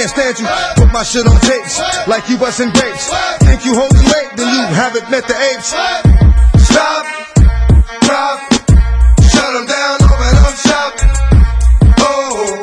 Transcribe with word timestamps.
can't 0.00 0.10
stand 0.10 0.38
you. 0.38 0.46
Put 0.82 0.92
my 0.92 1.02
shit 1.02 1.26
on 1.26 1.38
tapes. 1.40 1.78
Like 2.08 2.28
you 2.28 2.38
busting 2.38 2.70
grapes. 2.70 3.10
Think 3.40 3.64
you 3.66 3.74
holding 3.74 4.02
weight, 4.04 4.30
then 4.36 4.48
you 4.48 4.62
haven't 4.74 5.10
met 5.10 5.28
the 5.28 5.34
apes. 5.36 5.74
Stop. 6.64 7.06
Drop. 8.00 8.40
Shut 9.30 9.56
'em 9.56 9.66
down. 9.66 9.98
Oh. 12.02 12.62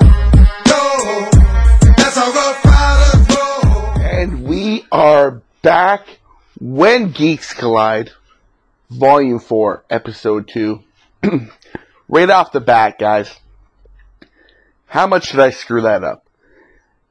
And 4.02 4.44
we 4.44 4.86
are 4.92 5.42
back 5.62 6.20
when 6.60 7.12
Geeks 7.12 7.54
Collide, 7.54 8.12
Volume 8.90 9.40
4, 9.40 9.84
Episode 9.92 10.48
2. 10.48 10.84
right 12.10 12.30
off 12.30 12.52
the 12.52 12.62
bat, 12.62 12.98
guys. 12.98 13.30
How 14.88 15.06
much 15.06 15.30
did 15.32 15.40
I 15.40 15.52
screw 15.52 15.82
that 15.82 16.04
up? 16.04 16.27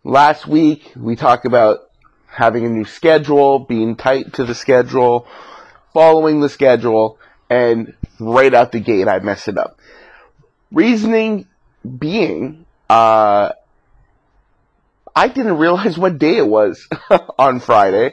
Last 0.06 0.46
week, 0.46 0.92
we 0.94 1.16
talked 1.16 1.46
about 1.46 1.90
having 2.28 2.64
a 2.64 2.68
new 2.68 2.84
schedule, 2.84 3.58
being 3.58 3.96
tight 3.96 4.34
to 4.34 4.44
the 4.44 4.54
schedule, 4.54 5.26
following 5.92 6.40
the 6.40 6.48
schedule, 6.48 7.18
and 7.50 7.92
right 8.20 8.54
out 8.54 8.70
the 8.70 8.78
gate, 8.78 9.08
I 9.08 9.18
messed 9.18 9.48
it 9.48 9.58
up. 9.58 9.80
Reasoning 10.70 11.48
being, 11.98 12.66
uh, 12.88 13.50
I 15.16 15.26
didn't 15.26 15.56
realize 15.56 15.98
what 15.98 16.18
day 16.18 16.36
it 16.36 16.46
was 16.46 16.86
on 17.36 17.58
Friday. 17.58 18.12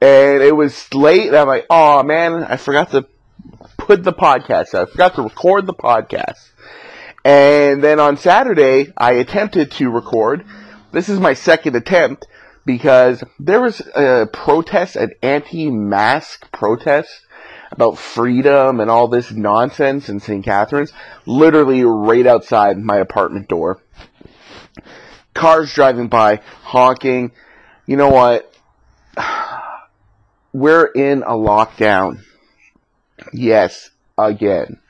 And 0.00 0.42
it 0.42 0.56
was 0.56 0.94
late, 0.94 1.26
and 1.26 1.36
I'm 1.36 1.46
like, 1.46 1.66
oh 1.68 2.04
man, 2.04 2.42
I 2.42 2.56
forgot 2.56 2.92
to 2.92 3.06
put 3.76 4.02
the 4.02 4.14
podcast 4.14 4.72
out. 4.72 4.88
I 4.88 4.90
forgot 4.92 5.14
to 5.16 5.22
record 5.24 5.66
the 5.66 5.74
podcast. 5.74 6.52
And 7.22 7.84
then 7.84 8.00
on 8.00 8.16
Saturday, 8.16 8.94
I 8.96 9.12
attempted 9.12 9.72
to 9.72 9.90
record. 9.90 10.46
This 10.92 11.08
is 11.08 11.20
my 11.20 11.34
second 11.34 11.76
attempt 11.76 12.26
because 12.64 13.22
there 13.38 13.60
was 13.60 13.80
a 13.94 14.28
protest, 14.32 14.96
an 14.96 15.12
anti-mask 15.22 16.50
protest 16.52 17.10
about 17.70 17.98
freedom 17.98 18.80
and 18.80 18.90
all 18.90 19.08
this 19.08 19.30
nonsense 19.30 20.08
in 20.08 20.20
St. 20.20 20.44
Catharines, 20.44 20.92
literally 21.26 21.84
right 21.84 22.26
outside 22.26 22.78
my 22.78 22.96
apartment 22.96 23.48
door 23.48 23.80
cars 25.38 25.72
driving 25.72 26.08
by, 26.08 26.40
honking. 26.62 27.32
You 27.86 27.96
know 27.96 28.10
what? 28.10 28.52
We're 30.52 30.86
in 30.86 31.22
a 31.22 31.32
lockdown. 31.32 32.22
Yes, 33.32 33.90
again. 34.16 34.80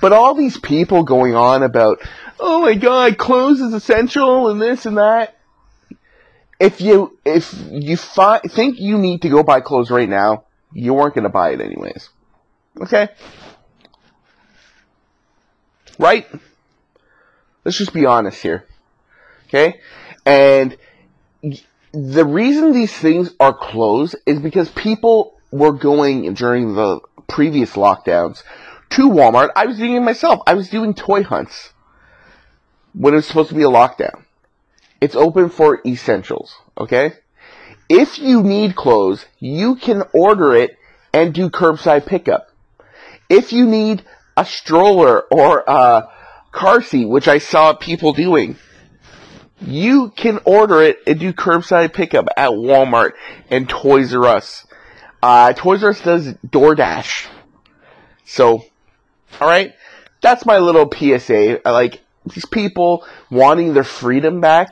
But 0.00 0.12
all 0.12 0.34
these 0.34 0.58
people 0.58 1.04
going 1.04 1.34
on 1.34 1.62
about, 1.62 2.00
oh 2.40 2.62
my 2.62 2.74
god, 2.74 3.18
clothes 3.18 3.60
is 3.60 3.72
essential 3.72 4.48
and 4.48 4.60
this 4.60 4.86
and 4.86 4.98
that. 4.98 5.36
If 6.58 6.80
you, 6.80 7.18
if 7.24 7.52
you 7.70 7.96
fi- 7.96 8.40
think 8.40 8.78
you 8.78 8.98
need 8.98 9.22
to 9.22 9.28
go 9.28 9.42
buy 9.42 9.60
clothes 9.60 9.90
right 9.90 10.08
now, 10.08 10.44
you 10.72 10.94
weren't 10.94 11.14
gonna 11.14 11.28
buy 11.28 11.50
it 11.50 11.60
anyways. 11.60 12.08
Okay? 12.80 13.08
Right? 15.98 16.26
Let's 17.64 17.78
just 17.78 17.92
be 17.92 18.06
honest 18.06 18.40
here. 18.42 18.64
Okay? 19.48 19.80
And 20.24 20.76
the 21.92 22.24
reason 22.24 22.72
these 22.72 22.92
things 22.92 23.34
are 23.38 23.52
closed 23.52 24.16
is 24.24 24.38
because 24.38 24.68
people 24.70 25.34
were 25.50 25.72
going 25.72 26.32
during 26.34 26.74
the 26.74 27.00
previous 27.28 27.72
lockdowns 27.72 28.42
to 28.90 29.10
Walmart. 29.10 29.50
I 29.56 29.66
was 29.66 29.78
doing 29.78 29.94
it 29.94 30.00
myself. 30.00 30.40
I 30.46 30.54
was 30.54 30.68
doing 30.68 30.94
toy 30.94 31.22
hunts 31.22 31.71
when 32.94 33.14
it 33.14 33.16
was 33.16 33.26
supposed 33.26 33.50
to 33.50 33.54
be 33.54 33.62
a 33.62 33.68
lockdown. 33.68 34.24
It's 35.00 35.16
open 35.16 35.48
for 35.48 35.80
essentials, 35.84 36.54
okay? 36.78 37.14
If 37.88 38.18
you 38.18 38.42
need 38.42 38.76
clothes, 38.76 39.26
you 39.38 39.76
can 39.76 40.04
order 40.12 40.54
it 40.54 40.78
and 41.12 41.34
do 41.34 41.50
curbside 41.50 42.06
pickup. 42.06 42.48
If 43.28 43.52
you 43.52 43.66
need 43.66 44.04
a 44.36 44.44
stroller 44.44 45.22
or 45.22 45.64
a 45.66 46.08
car 46.52 46.82
seat, 46.82 47.06
which 47.06 47.28
I 47.28 47.38
saw 47.38 47.72
people 47.72 48.12
doing, 48.12 48.56
you 49.60 50.10
can 50.10 50.40
order 50.44 50.82
it 50.82 50.98
and 51.06 51.18
do 51.18 51.32
curbside 51.32 51.92
pickup 51.92 52.28
at 52.36 52.50
Walmart 52.50 53.12
and 53.50 53.68
Toys 53.68 54.14
R 54.14 54.26
Us. 54.26 54.66
Uh, 55.22 55.52
Toys 55.52 55.82
R 55.82 55.90
Us 55.90 56.00
does 56.00 56.34
DoorDash. 56.46 57.28
So, 58.24 58.64
alright? 59.40 59.74
That's 60.20 60.46
my 60.46 60.58
little 60.58 60.90
PSA. 60.90 61.60
Like 61.64 62.01
these 62.26 62.46
people 62.46 63.04
wanting 63.30 63.74
their 63.74 63.84
freedom 63.84 64.40
back. 64.40 64.68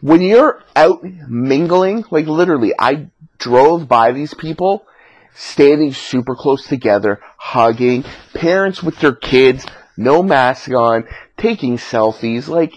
When 0.00 0.20
you're 0.20 0.62
out 0.76 1.02
mingling, 1.02 2.04
like 2.10 2.26
literally, 2.26 2.72
I 2.78 3.08
drove 3.38 3.88
by 3.88 4.12
these 4.12 4.34
people 4.34 4.86
standing 5.34 5.92
super 5.92 6.34
close 6.34 6.66
together, 6.66 7.20
hugging, 7.36 8.04
parents 8.34 8.82
with 8.82 8.98
their 9.00 9.14
kids, 9.14 9.66
no 9.96 10.22
mask 10.22 10.70
on, 10.70 11.04
taking 11.36 11.78
selfies, 11.78 12.48
like, 12.48 12.72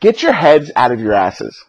Get 0.00 0.22
your 0.22 0.32
heads 0.32 0.70
out 0.76 0.92
of 0.92 1.00
your 1.00 1.12
asses. 1.12 1.64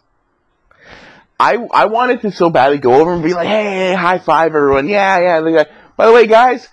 I 1.38 1.54
I 1.72 1.86
wanted 1.86 2.20
to 2.22 2.30
so 2.30 2.50
badly 2.50 2.78
go 2.78 2.94
over 2.94 3.12
and 3.12 3.22
be 3.22 3.34
like, 3.34 3.48
hey, 3.48 3.94
high 3.94 4.18
five 4.18 4.54
everyone. 4.54 4.88
Yeah, 4.88 5.40
yeah. 5.40 5.64
By 5.96 6.06
the 6.06 6.12
way, 6.12 6.26
guys, 6.26 6.68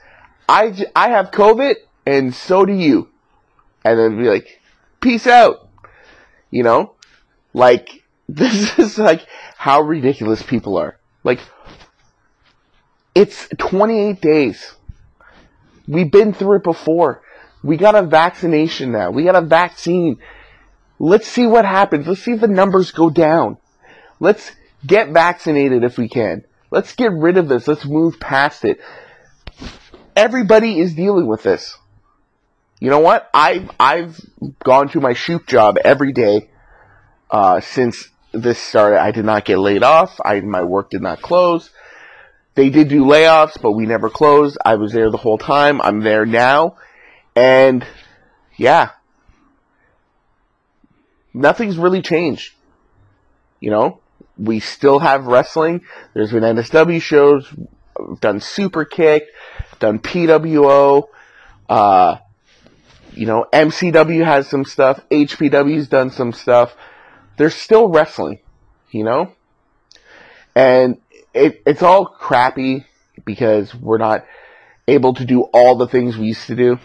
I, 0.48 0.76
I 0.96 1.10
have 1.10 1.32
COVID 1.32 1.76
and 2.06 2.34
so 2.34 2.66
do 2.66 2.74
you. 2.74 3.10
And 3.92 4.00
then 4.00 4.18
be 4.18 4.30
like, 4.30 4.60
peace 5.02 5.28
out. 5.28 5.70
You 6.52 6.64
know? 6.64 6.96
Like, 7.54 8.04
this 8.30 8.78
is 8.78 8.98
like 8.98 9.26
how 9.58 9.82
ridiculous 9.82 10.44
people 10.44 10.78
are. 10.78 10.98
Like, 11.24 11.40
it's 13.16 13.48
28 13.58 14.22
days. 14.22 14.74
We've 15.88 16.12
been 16.12 16.34
through 16.34 16.58
it 16.58 16.64
before. 16.64 17.22
We 17.64 17.78
got 17.78 17.96
a 17.96 18.04
vaccination 18.04 18.92
now. 18.92 19.12
We 19.12 19.24
got 19.24 19.36
a 19.36 19.42
vaccine. 19.42 20.18
Let's 21.00 21.28
see 21.28 21.48
what 21.48 21.66
happens. 21.66 22.08
Let's 22.08 22.22
see 22.22 22.34
if 22.34 22.42
the 22.42 22.48
numbers 22.48 22.92
go 22.92 23.10
down. 23.10 23.58
Let's 24.20 24.52
get 24.86 25.10
vaccinated 25.10 25.84
if 25.84 25.98
we 25.98 26.10
can. 26.10 26.44
Let's 26.70 26.94
get 26.96 27.12
rid 27.12 27.38
of 27.38 27.48
this. 27.48 27.68
Let's 27.68 27.86
move 27.86 28.20
past 28.20 28.66
it. 28.66 28.80
Everybody 30.16 30.80
is 30.80 30.94
dealing 30.94 31.28
with 31.28 31.44
this. 31.44 31.78
You 32.80 32.90
know 32.92 33.00
what? 33.00 33.30
I've 33.34 33.70
I've 33.80 34.20
gone 34.64 34.90
to 34.90 35.02
my 35.02 35.14
shoot 35.14 35.48
job 35.48 35.78
every 35.84 36.14
day 36.14 36.50
uh, 37.32 37.60
since 37.60 38.10
this 38.34 38.60
started. 38.60 39.02
I 39.02 39.12
did 39.12 39.26
not 39.26 39.46
get 39.46 39.58
laid 39.58 39.84
off. 39.84 40.20
I 40.24 40.42
my 40.42 40.64
work 40.64 40.92
did 40.92 41.02
not 41.02 41.22
close. 41.22 41.72
They 42.54 42.70
did 42.70 42.90
do 42.90 43.04
layoffs, 43.04 43.60
but 43.62 43.72
we 43.72 43.86
never 43.86 44.10
closed. 44.10 44.58
I 44.64 44.76
was 44.76 44.94
there 44.94 45.10
the 45.10 45.18
whole 45.18 45.38
time. 45.38 45.82
I'm 45.82 46.02
there 46.02 46.26
now, 46.26 46.78
and 47.36 47.86
yeah, 48.58 48.92
nothing's 51.34 51.78
really 51.78 52.04
changed. 52.04 52.54
You 53.60 53.72
know, 53.72 54.02
we 54.38 54.60
still 54.60 55.00
have 55.00 55.26
wrestling. 55.26 55.82
There's 56.14 56.32
been 56.32 56.44
NSW 56.44 57.02
shows, 57.02 57.52
done 58.20 58.40
Super 58.40 58.86
Kick, 58.86 59.28
done 59.80 59.98
PWO. 59.98 61.08
Uh, 61.68 62.18
you 63.18 63.26
know, 63.26 63.46
MCW 63.52 64.24
has 64.24 64.48
some 64.48 64.66
stuff. 64.66 65.00
HPW's 65.10 65.88
done 65.88 66.10
some 66.10 66.34
stuff. 66.34 66.76
They're 67.38 67.50
still 67.50 67.90
wrestling, 67.90 68.40
you 68.92 69.04
know? 69.04 69.34
And 70.56 70.98
it, 71.34 71.62
it's 71.66 71.82
all 71.82 72.06
crappy 72.06 72.86
because 73.26 73.74
we're 73.74 73.98
not 73.98 74.26
able 74.88 75.14
to 75.16 75.26
do 75.26 75.42
all 75.42 75.76
the 75.76 75.88
things 75.88 76.18
we 76.18 76.28
used 76.28 76.48
to 76.48 76.56
do. 76.56 76.80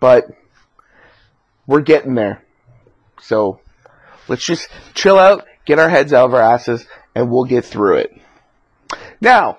But 0.00 0.26
we're 1.66 1.80
getting 1.80 2.14
there. 2.14 2.44
So 3.20 3.60
let's 4.28 4.44
just 4.44 4.68
chill 4.94 5.18
out, 5.18 5.44
get 5.64 5.78
our 5.78 5.88
heads 5.88 6.12
out 6.12 6.26
of 6.26 6.34
our 6.34 6.40
asses, 6.40 6.86
and 7.14 7.30
we'll 7.30 7.44
get 7.44 7.64
through 7.64 7.98
it. 7.98 8.20
Now, 9.20 9.58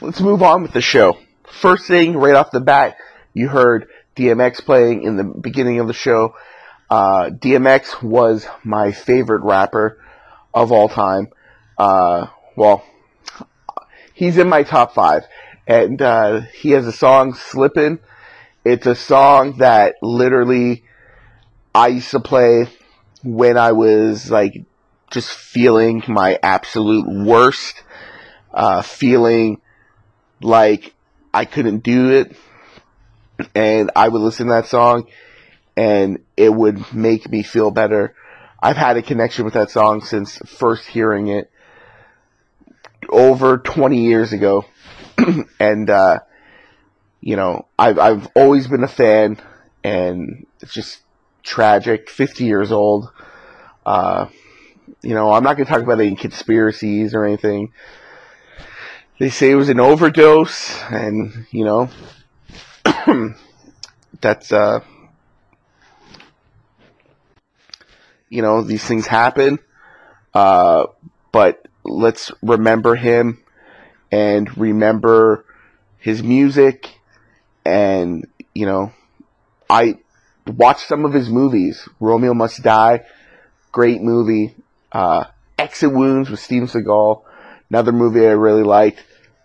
let's 0.00 0.20
move 0.20 0.42
on 0.42 0.62
with 0.62 0.72
the 0.72 0.80
show. 0.80 1.18
First 1.44 1.86
thing 1.86 2.16
right 2.16 2.34
off 2.34 2.50
the 2.50 2.60
bat, 2.60 2.96
You 3.34 3.48
heard 3.48 3.88
DMX 4.16 4.64
playing 4.64 5.02
in 5.02 5.16
the 5.16 5.24
beginning 5.24 5.80
of 5.80 5.86
the 5.86 5.92
show. 5.92 6.34
Uh, 6.88 7.30
DMX 7.30 8.02
was 8.02 8.46
my 8.64 8.92
favorite 8.92 9.42
rapper 9.42 9.98
of 10.52 10.72
all 10.72 10.88
time. 10.88 11.28
Uh, 11.78 12.26
well, 12.56 12.84
he's 14.12 14.38
in 14.38 14.48
my 14.48 14.62
top 14.62 14.94
five, 14.94 15.24
and 15.66 16.02
uh, 16.02 16.40
he 16.40 16.70
has 16.72 16.86
a 16.86 16.92
song 16.92 17.34
"Slippin'." 17.34 18.00
It's 18.64 18.86
a 18.86 18.94
song 18.94 19.58
that 19.58 19.94
literally 20.02 20.84
I 21.74 21.88
used 21.88 22.10
to 22.10 22.20
play 22.20 22.66
when 23.22 23.56
I 23.56 23.72
was 23.72 24.30
like 24.30 24.64
just 25.10 25.30
feeling 25.30 26.02
my 26.08 26.38
absolute 26.42 27.06
worst, 27.06 27.82
uh, 28.52 28.82
feeling 28.82 29.60
like 30.42 30.94
I 31.32 31.44
couldn't 31.44 31.82
do 31.82 32.10
it, 32.10 32.36
and 33.54 33.90
I 33.96 34.08
would 34.08 34.20
listen 34.20 34.46
to 34.46 34.52
that 34.54 34.66
song, 34.66 35.06
and 35.76 36.20
it 36.36 36.52
would 36.52 36.92
make 36.94 37.30
me 37.30 37.42
feel 37.42 37.70
better. 37.70 38.14
I've 38.62 38.76
had 38.76 38.96
a 38.96 39.02
connection 39.02 39.44
with 39.44 39.54
that 39.54 39.70
song 39.70 40.02
since 40.02 40.36
first 40.38 40.86
hearing 40.86 41.28
it 41.28 41.50
over 43.08 43.58
20 43.58 44.02
years 44.02 44.32
ago, 44.32 44.64
and 45.60 45.88
uh, 45.88 46.20
you 47.20 47.36
know 47.36 47.66
I've 47.78 47.98
I've 47.98 48.28
always 48.34 48.66
been 48.66 48.84
a 48.84 48.88
fan, 48.88 49.38
and 49.82 50.46
it's 50.60 50.74
just 50.74 51.00
tragic. 51.42 52.10
50 52.10 52.44
years 52.44 52.72
old. 52.72 53.10
Uh, 53.84 54.26
you 55.02 55.14
know, 55.14 55.32
I'm 55.32 55.42
not 55.42 55.56
going 55.56 55.66
to 55.66 55.72
talk 55.72 55.82
about 55.82 56.00
any 56.00 56.16
conspiracies 56.16 57.14
or 57.14 57.24
anything. 57.24 57.72
They 59.18 59.30
say 59.30 59.50
it 59.50 59.54
was 59.54 59.68
an 59.68 59.80
overdose, 59.80 60.80
and 60.90 61.46
you 61.50 61.64
know, 61.64 61.90
that's 64.20 64.52
uh, 64.52 64.80
you 68.30 68.42
know, 68.42 68.62
these 68.62 68.84
things 68.84 69.06
happen. 69.06 69.58
Uh, 70.32 70.86
but 71.32 71.66
let's 71.84 72.30
remember 72.42 72.94
him 72.94 73.42
and 74.10 74.56
remember 74.56 75.44
his 75.98 76.22
music, 76.22 76.88
and 77.64 78.26
you 78.54 78.64
know, 78.64 78.92
I 79.68 79.98
watched 80.46 80.86
some 80.88 81.04
of 81.04 81.12
his 81.12 81.28
movies. 81.28 81.88
Romeo 81.98 82.32
Must 82.32 82.62
Die, 82.62 83.04
great 83.72 84.00
movie. 84.00 84.54
Uh, 84.92 85.24
Exit 85.58 85.92
Wounds 85.92 86.30
with 86.30 86.40
Steven 86.40 86.68
Seagal, 86.68 87.22
another 87.68 87.92
movie 87.92 88.26
I 88.26 88.30
really 88.30 88.62
liked. 88.62 89.04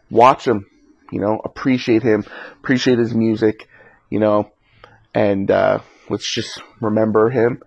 Watch 0.09 0.47
him, 0.47 0.65
you 1.11 1.19
know, 1.19 1.39
appreciate 1.43 2.03
him, 2.03 2.25
appreciate 2.59 2.99
his 2.99 3.13
music, 3.13 3.67
you 4.09 4.19
know, 4.19 4.51
and 5.13 5.49
uh, 5.49 5.79
let's 6.09 6.31
just 6.31 6.61
remember 6.81 7.29
him. 7.29 7.61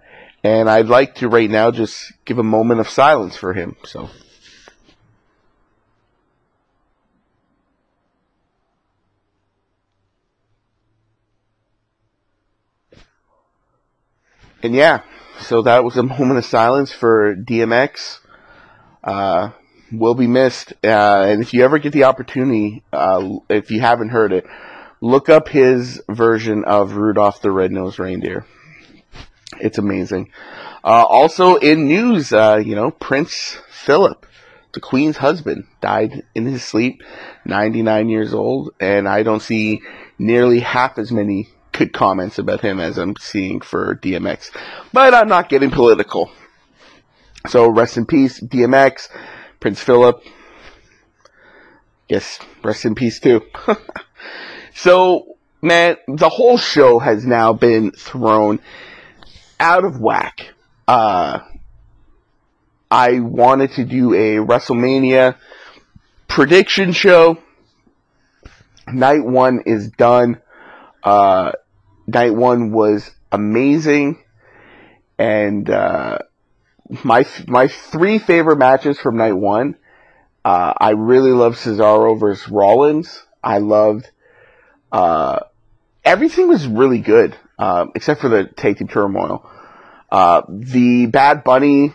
And 0.45 0.71
I'd 0.71 0.87
like 0.87 1.17
to 1.17 1.29
right 1.29 1.51
now 1.51 1.71
just 1.71 2.13
give 2.25 2.39
a 2.39 2.45
moment 2.45 2.81
of 2.81 2.89
silence 2.89 3.37
for 3.37 3.53
him. 3.53 3.77
So. 3.85 4.09
And 14.63 14.75
yeah, 14.75 15.03
so 15.41 15.63
that 15.63 15.85
was 15.85 15.97
a 15.97 16.03
moment 16.03 16.39
of 16.39 16.45
silence 16.45 16.93
for 16.93 17.35
DMX. 17.35 18.19
Uh, 19.03 19.51
will 19.93 20.15
be 20.15 20.27
missed. 20.27 20.73
Uh, 20.85 21.25
and 21.29 21.43
if 21.43 21.55
you 21.55 21.65
ever 21.65 21.79
get 21.79 21.93
the 21.93 22.05
opportunity, 22.05 22.83
uh, 22.93 23.39
if 23.49 23.71
you 23.71 23.81
haven't 23.81 24.11
heard 24.11 24.33
it, 24.33 24.47
look 25.01 25.29
up 25.29 25.49
his 25.49 26.03
version 26.09 26.65
of 26.65 26.93
Rudolph 26.93 27.41
the 27.41 27.51
Red-Nosed 27.51 27.99
Reindeer. 27.99 28.47
It's 29.61 29.79
amazing. 29.79 30.31
Uh, 30.85 31.05
also 31.05 31.57
in 31.57 31.87
news, 31.87 32.33
uh, 32.33 32.63
you 32.65 32.75
know, 32.75 32.91
Prince 32.91 33.59
Philip, 33.71 34.27
the 34.73 34.81
Queen's 34.81 35.17
husband, 35.17 35.65
died 35.81 36.23
in 36.35 36.47
his 36.47 36.63
sleep, 36.63 37.03
99 37.45 38.09
years 38.09 38.35
old, 38.35 38.75
and 38.79 39.09
I 39.09 39.23
don't 39.23 39.43
see 39.43 39.81
nearly 40.19 40.61
half 40.61 40.99
as 40.99 41.11
many 41.11 41.49
good 41.73 41.93
comments 41.93 42.39
about 42.39 42.61
him 42.61 42.81
as 42.81 42.99
I'm 42.99 43.17
seeing 43.17 43.61
for 43.61 43.97
DMX. 43.97 44.51
But 44.93 45.15
I'm 45.15 45.29
not 45.29 45.49
getting 45.49 45.71
political. 45.71 46.31
So 47.47 47.69
rest 47.69 47.97
in 47.97 48.05
peace, 48.05 48.41
DMX, 48.41 49.09
Prince 49.61 49.83
Philip. 49.83 50.23
Yes, 52.09 52.39
rest 52.63 52.85
in 52.85 52.95
peace 52.95 53.21
too. 53.21 53.43
so, 54.75 55.37
man, 55.61 55.97
the 56.07 56.29
whole 56.29 56.57
show 56.57 56.99
has 56.99 57.27
now 57.27 57.53
been 57.53 57.91
thrown 57.91 58.61
out 59.61 59.85
of 59.85 60.01
whack. 60.01 60.55
Uh, 60.87 61.41
I 62.91 63.21
wanted 63.21 63.73
to 63.73 63.85
do 63.85 64.15
a 64.15 64.37
WrestleMania 64.37 65.37
prediction 66.29 66.93
show. 66.93 67.39
Night 68.91 69.25
one 69.25 69.63
is 69.67 69.91
done. 69.91 70.41
Uh, 71.03 71.53
night 72.07 72.35
one 72.35 72.73
was 72.73 73.11
amazing, 73.31 74.23
and 75.19 75.69
uh, 75.69 76.19
my 77.05 77.27
my 77.47 77.69
three 77.69 78.19
favorite 78.19 78.59
matches 78.59 78.99
from 78.99 79.17
night 79.17 79.37
one. 79.37 79.77
Uh, 80.45 80.73
I 80.79 80.91
really 80.91 81.33
loved 81.33 81.59
Cesaro 81.59 82.19
versus 82.19 82.49
Rollins. 82.49 83.23
I 83.43 83.59
loved 83.59 84.11
uh, 84.91 85.41
everything 86.05 86.49
was 86.49 86.67
really 86.67 87.01
good 87.01 87.37
um, 87.59 87.93
except 87.95 88.21
for 88.21 88.29
the 88.29 88.45
tag 88.45 88.79
team 88.79 88.89
turmoil. 88.89 89.49
Uh, 90.11 90.43
the 90.49 91.07
Bad 91.07 91.45
Bunny 91.45 91.93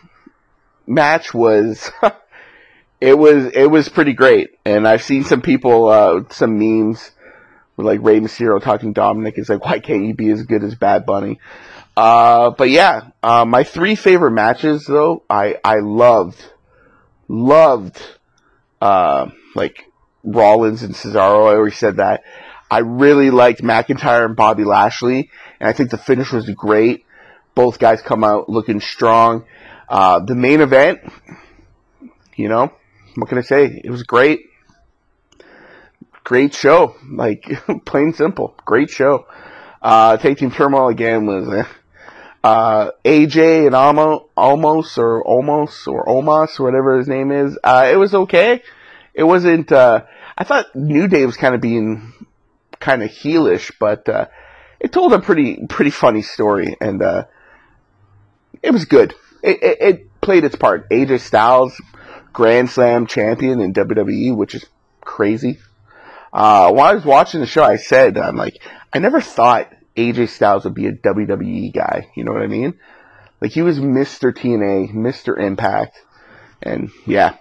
match 0.85 1.33
was 1.33 1.91
it 3.01 3.17
was 3.17 3.45
it 3.53 3.69
was 3.69 3.89
pretty 3.89 4.13
great, 4.13 4.51
and 4.65 4.87
I've 4.87 5.03
seen 5.03 5.23
some 5.23 5.41
people 5.41 5.87
uh, 5.87 6.21
some 6.29 6.59
memes 6.59 7.11
with 7.75 7.87
like 7.87 8.01
Rey 8.03 8.19
Mysterio 8.19 8.61
talking 8.61 8.93
Dominic. 8.93 9.35
It's 9.37 9.49
like 9.49 9.65
why 9.65 9.79
can't 9.79 10.05
you 10.05 10.13
be 10.13 10.29
as 10.29 10.43
good 10.43 10.63
as 10.63 10.75
Bad 10.75 11.05
Bunny? 11.05 11.39
Uh, 11.95 12.49
but 12.51 12.69
yeah, 12.69 13.09
uh, 13.21 13.45
my 13.45 13.63
three 13.63 13.95
favorite 13.95 14.31
matches 14.31 14.85
though, 14.85 15.23
I, 15.29 15.57
I 15.63 15.75
loved, 15.79 16.43
loved, 17.27 18.01
uh, 18.81 19.29
like 19.55 19.91
Rollins 20.23 20.81
and 20.81 20.95
Cesaro. 20.95 21.51
I 21.51 21.55
already 21.55 21.75
said 21.75 21.97
that. 21.97 22.23
I 22.71 22.79
really 22.79 23.29
liked 23.29 23.61
McIntyre 23.61 24.25
and 24.25 24.35
Bobby 24.35 24.63
Lashley, 24.63 25.29
and 25.59 25.69
I 25.69 25.73
think 25.73 25.91
the 25.91 25.97
finish 25.97 26.31
was 26.31 26.49
great. 26.49 27.05
Both 27.53 27.77
guys 27.77 28.01
come 28.01 28.23
out 28.23 28.49
looking 28.49 28.79
strong. 28.79 29.45
Uh, 29.87 30.19
the 30.19 30.33
main 30.33 30.61
event, 30.61 31.01
you 32.35 32.49
know, 32.49 32.73
what 33.15 33.29
can 33.29 33.37
I 33.37 33.41
say? 33.41 33.81
It 33.83 33.91
was 33.91 34.01
great. 34.01 34.39
Great 36.23 36.55
show. 36.55 36.95
Like, 37.07 37.45
plain 37.85 38.13
simple. 38.13 38.55
Great 38.65 38.89
show. 38.89 39.27
Uh, 39.79 40.17
Tag 40.17 40.37
Team 40.37 40.49
Turmoil 40.49 40.87
again 40.87 41.27
was, 41.27 41.47
eh 41.53 41.65
uh, 42.43 42.91
AJ 43.05 43.67
and 43.67 43.75
Almo, 43.75 44.29
Almos 44.37 44.97
or 44.97 45.23
Almos 45.23 45.87
or 45.87 46.05
Omos 46.05 46.59
or 46.59 46.63
whatever 46.63 46.97
his 46.97 47.07
name 47.07 47.31
is. 47.31 47.57
Uh, 47.63 47.89
it 47.91 47.95
was 47.95 48.13
okay. 48.13 48.61
It 49.13 49.23
wasn't, 49.23 49.71
uh, 49.71 50.03
I 50.37 50.43
thought 50.43 50.75
New 50.75 51.07
Day 51.07 51.25
was 51.25 51.37
kind 51.37 51.55
of 51.55 51.61
being 51.61 52.13
kind 52.79 53.01
of 53.01 53.09
heelish, 53.09 53.71
but, 53.79 54.09
uh, 54.09 54.27
it 54.79 54.91
told 54.91 55.13
a 55.13 55.19
pretty, 55.19 55.65
pretty 55.67 55.91
funny 55.91 56.21
story 56.21 56.75
and, 56.81 57.01
uh, 57.01 57.25
it 58.61 58.71
was 58.71 58.85
good. 58.85 59.13
It, 59.41 59.63
it, 59.63 59.77
it 59.81 60.21
played 60.21 60.43
its 60.43 60.55
part. 60.55 60.89
AJ 60.89 61.21
Styles, 61.21 61.79
Grand 62.33 62.69
Slam 62.69 63.07
champion 63.07 63.61
in 63.61 63.73
WWE, 63.73 64.35
which 64.35 64.55
is 64.55 64.65
crazy. 65.01 65.59
Uh, 66.33 66.71
while 66.71 66.91
I 66.91 66.95
was 66.95 67.05
watching 67.05 67.41
the 67.41 67.45
show, 67.45 67.63
I 67.63 67.75
said, 67.75 68.17
I'm 68.17 68.35
like, 68.35 68.57
I 68.91 68.99
never 68.99 69.21
thought 69.21 69.71
AJ 69.95 70.29
Styles 70.29 70.65
would 70.65 70.73
be 70.73 70.87
a 70.87 70.91
WWE 70.91 71.73
guy. 71.73 72.09
You 72.15 72.23
know 72.23 72.31
what 72.31 72.41
I 72.41 72.47
mean? 72.47 72.79
Like 73.41 73.51
he 73.51 73.61
was 73.61 73.79
Mr. 73.79 74.31
TNA, 74.31 74.93
Mr. 74.93 75.37
Impact, 75.37 75.99
and 76.61 76.91
yeah. 77.05 77.37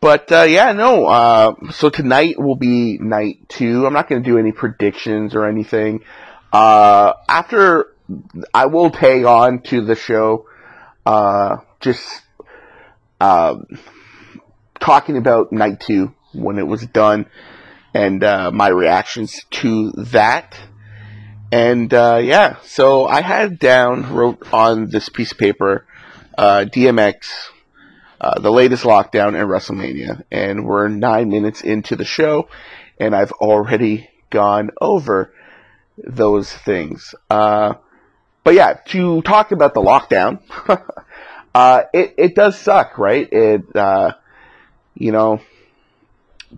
But 0.00 0.32
uh, 0.32 0.42
yeah, 0.42 0.72
no. 0.72 1.06
Uh, 1.06 1.54
so 1.72 1.90
tonight 1.90 2.38
will 2.38 2.56
be 2.56 2.98
night 2.98 3.48
two. 3.48 3.86
I'm 3.86 3.92
not 3.92 4.08
going 4.08 4.22
to 4.22 4.28
do 4.28 4.38
any 4.38 4.52
predictions 4.52 5.34
or 5.34 5.46
anything. 5.46 6.02
Uh, 6.52 7.12
after 7.28 7.94
I 8.52 8.66
will 8.66 8.90
tag 8.90 9.24
on 9.24 9.62
to 9.64 9.84
the 9.84 9.94
show, 9.94 10.46
uh, 11.06 11.58
just 11.80 12.02
um, 13.20 13.66
talking 14.80 15.16
about 15.16 15.52
night 15.52 15.80
two 15.80 16.14
when 16.32 16.58
it 16.58 16.66
was 16.66 16.84
done 16.86 17.26
and 17.94 18.22
uh, 18.22 18.50
my 18.50 18.68
reactions 18.68 19.44
to 19.50 19.90
that. 19.92 20.58
And 21.52 21.92
uh, 21.92 22.20
yeah, 22.22 22.56
so 22.62 23.06
I 23.06 23.22
had 23.22 23.58
down, 23.58 24.14
wrote 24.14 24.52
on 24.52 24.88
this 24.90 25.08
piece 25.08 25.32
of 25.32 25.38
paper, 25.38 25.86
uh, 26.38 26.64
DMX, 26.68 27.48
uh, 28.20 28.38
the 28.38 28.52
latest 28.52 28.84
lockdown 28.84 29.28
in 29.28 29.46
WrestleMania, 29.48 30.22
and 30.30 30.64
we're 30.64 30.88
nine 30.88 31.28
minutes 31.28 31.62
into 31.62 31.96
the 31.96 32.04
show, 32.04 32.48
and 32.98 33.16
I've 33.16 33.32
already 33.32 34.08
gone 34.30 34.70
over 34.80 35.32
those 35.96 36.52
things. 36.52 37.14
Uh, 37.28 37.74
but 38.44 38.54
yeah, 38.54 38.74
to 38.88 39.20
talk 39.22 39.52
about 39.52 39.74
the 39.74 39.80
lockdown, 39.80 40.40
uh, 41.54 41.82
it 41.92 42.14
it 42.16 42.34
does 42.34 42.58
suck, 42.58 42.96
right? 42.96 43.30
It 43.32 43.74
uh, 43.74 44.12
you 44.94 45.12
know, 45.12 45.40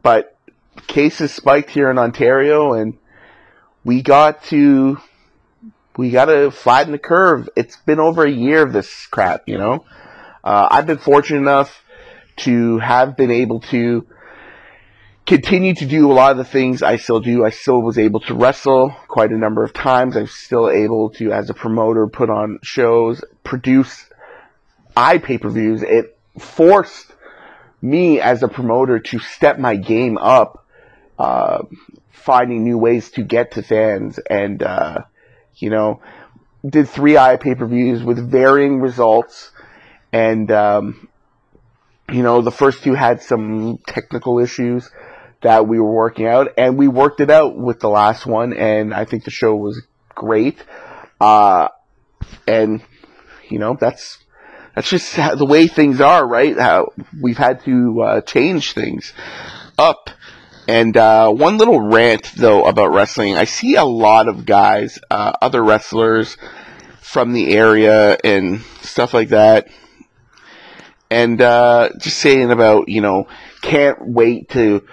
but 0.03 0.37
cases 0.87 1.33
spiked 1.33 1.71
here 1.71 1.91
in 1.91 1.99
Ontario, 1.99 2.75
and 2.75 2.99
we 3.85 4.03
got 4.03 4.45
to 4.45 4.99
we 5.97 6.11
got 6.11 6.27
to 6.27 6.51
flatten 6.51 6.93
the 6.93 6.99
curve. 6.99 7.49
It's 7.57 7.77
been 7.77 8.01
over 8.01 8.25
a 8.25 8.31
year 8.31 8.63
of 8.63 8.73
this 8.73 9.07
crap, 9.07 9.43
you 9.47 9.59
know. 9.59 9.85
Uh, 10.43 10.69
I've 10.71 10.87
been 10.87 10.99
fortunate 10.99 11.39
enough 11.41 11.83
to 12.39 12.79
have 12.79 13.17
been 13.17 13.31
able 13.31 13.61
to 13.61 14.07
continue 15.27 15.75
to 15.75 15.87
do 15.87 16.11
a 16.11 16.15
lot 16.15 16.33
of 16.33 16.39
the 16.39 16.45
things 16.45 16.83
I 16.83 16.97
still 16.97 17.21
do. 17.21 17.45
I 17.45 17.51
still 17.51 17.83
was 17.83 17.99
able 17.99 18.21
to 18.21 18.35
wrestle 18.35 18.95
quite 19.07 19.31
a 19.31 19.37
number 19.37 19.63
of 19.63 19.73
times. 19.73 20.17
I'm 20.17 20.27
still 20.27 20.71
able 20.71 21.11
to, 21.11 21.33
as 21.33 21.51
a 21.51 21.55
promoter, 21.55 22.07
put 22.09 22.31
on 22.31 22.59
shows, 22.63 23.23
produce 23.45 24.07
i 24.97 25.19
pay 25.19 25.39
per 25.39 25.49
views. 25.49 25.83
It 25.83 26.19
forced 26.39 27.13
me 27.81 28.21
as 28.21 28.43
a 28.43 28.49
promoter 28.49 28.99
to 28.99 29.19
step 29.19 29.59
my 29.59 29.77
game 29.77 30.19
up, 30.19 30.67
uh, 31.19 31.63
finding 32.23 32.65
new 32.65 32.79
ways 32.79 33.11
to 33.13 33.23
get 33.23 33.53
to 33.53 33.63
fans 33.63 34.19
and, 34.31 34.63
uh, 34.63 34.99
you 35.57 35.71
know, 35.71 36.01
did 36.69 36.89
three 36.89 37.17
i 37.17 37.37
pay 37.37 37.55
per 37.55 37.67
views 37.67 38.03
with 38.03 38.31
varying 38.31 38.81
results. 38.81 39.51
And, 40.13 40.51
um, 40.51 41.09
you 42.11 42.23
know, 42.23 42.43
the 42.43 42.51
first 42.51 42.83
two 42.83 42.95
had 42.95 43.23
some 43.23 43.79
technical 43.87 44.39
issues 44.39 44.89
that 45.43 45.67
we 45.67 45.79
were 45.79 45.93
working 45.93 46.27
out, 46.27 46.53
and 46.57 46.79
we 46.79 46.89
worked 46.89 47.21
it 47.21 47.31
out 47.31 47.57
with 47.57 47.81
the 47.81 47.89
last 47.89 48.27
one, 48.27 48.53
and 48.53 48.95
I 48.95 49.05
think 49.05 49.25
the 49.25 49.31
show 49.31 49.55
was 49.55 49.83
great. 50.15 50.63
Uh, 51.21 51.69
and 52.47 52.83
you 53.49 53.59
know, 53.59 53.77
that's 53.79 54.19
that's 54.75 54.89
just 54.89 55.15
the 55.17 55.47
way 55.47 55.67
things 55.67 56.01
are, 56.01 56.27
right? 56.27 56.57
How 56.59 56.89
we've 57.21 57.39
had 57.39 57.65
to 57.65 58.03
uh, 58.03 58.21
change 58.23 58.73
things 58.73 59.13
up. 59.79 60.11
And 60.69 60.97
uh, 60.97 61.31
one 61.33 61.59
little 61.59 61.81
rant 61.81 62.33
though 62.37 62.65
about 62.65 62.93
wrestling, 62.93 63.37
I 63.37 63.45
see 63.45 63.75
a 63.75 63.85
lot 63.85 64.29
of 64.29 64.47
guys, 64.47 64.99
uh, 65.11 65.33
other 65.43 65.63
wrestlers 65.63 66.37
from 67.01 67.33
the 67.33 67.53
area 67.55 68.17
and 68.23 68.61
stuff 68.81 69.13
like 69.13 69.31
that, 69.31 69.69
and 71.11 71.41
uh, 71.43 71.91
just 71.99 72.19
saying 72.19 72.51
about 72.53 72.89
you 72.89 73.01
know 73.01 73.27
can't 73.61 74.07
wait 74.07 74.51
to 74.51 74.87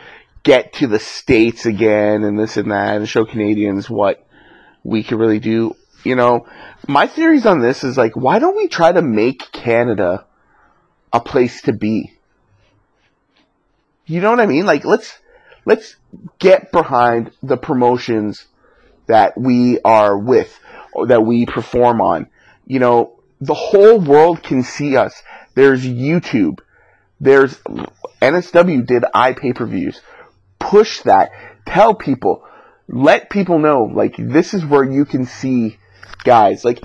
get 0.44 0.74
to 0.74 0.88
the 0.88 1.00
states 1.00 1.66
again 1.66 2.24
and 2.24 2.40
this 2.40 2.58
and 2.58 2.72
that 2.72 2.98
and 2.98 3.08
show 3.08 3.26
Canadians 3.26 3.90
what 3.90 4.26
we 4.84 5.04
can 5.04 5.18
really 5.18 5.40
do. 5.40 5.76
You 6.04 6.16
know, 6.16 6.48
my 6.88 7.08
theories 7.08 7.46
on 7.46 7.60
this 7.60 7.84
is 7.84 7.98
like, 7.98 8.16
why 8.16 8.40
don't 8.40 8.56
we 8.56 8.68
try 8.68 8.92
to 8.92 9.02
make 9.02 9.52
Canada 9.52 10.26
a 11.12 11.20
place 11.20 11.62
to 11.64 11.74
be? 11.74 12.14
You 14.06 14.22
know 14.22 14.32
what 14.32 14.40
I 14.40 14.46
mean? 14.46 14.66
Like, 14.66 14.86
let's 14.86 15.20
let's 15.70 15.96
get 16.40 16.72
behind 16.72 17.32
the 17.42 17.58
promotions 17.58 18.46
that 19.08 19.40
we 19.40 19.80
are 19.82 20.18
with 20.18 20.60
that 21.08 21.26
we 21.26 21.46
perform 21.46 22.02
on. 22.02 22.28
You 22.66 22.80
know, 22.80 23.20
the 23.40 23.54
whole 23.54 24.00
world 24.00 24.44
can 24.44 24.64
see 24.64 24.98
us. 24.98 25.22
There's 25.56 25.86
YouTube. 25.86 26.60
There's 27.22 27.58
NSW 28.22 28.86
did 28.86 29.04
i 29.14 29.34
pay 29.34 29.54
per 29.54 29.66
views 29.66 30.02
push 30.60 31.02
that. 31.02 31.32
Tell 31.66 31.96
people. 31.96 32.44
Let 32.88 33.30
people 33.30 33.60
know, 33.60 33.84
like, 33.84 34.16
this 34.18 34.54
is 34.54 34.66
where 34.66 34.84
you 34.84 35.06
can 35.06 35.26
see 35.26 35.78
guys. 36.24 36.66
Like, 36.66 36.82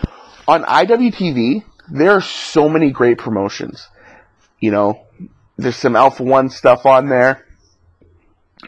on 0.47 0.63
IWTV, 0.63 1.65
there 1.91 2.13
are 2.13 2.21
so 2.21 2.69
many 2.69 2.91
great 2.91 3.19
promotions. 3.19 3.89
You 4.61 4.71
know, 4.71 5.07
there's 5.57 5.77
some 5.77 5.97
Alpha 5.97 6.23
One 6.23 6.51
stuff 6.51 6.87
on 6.87 7.09
there. 7.09 7.47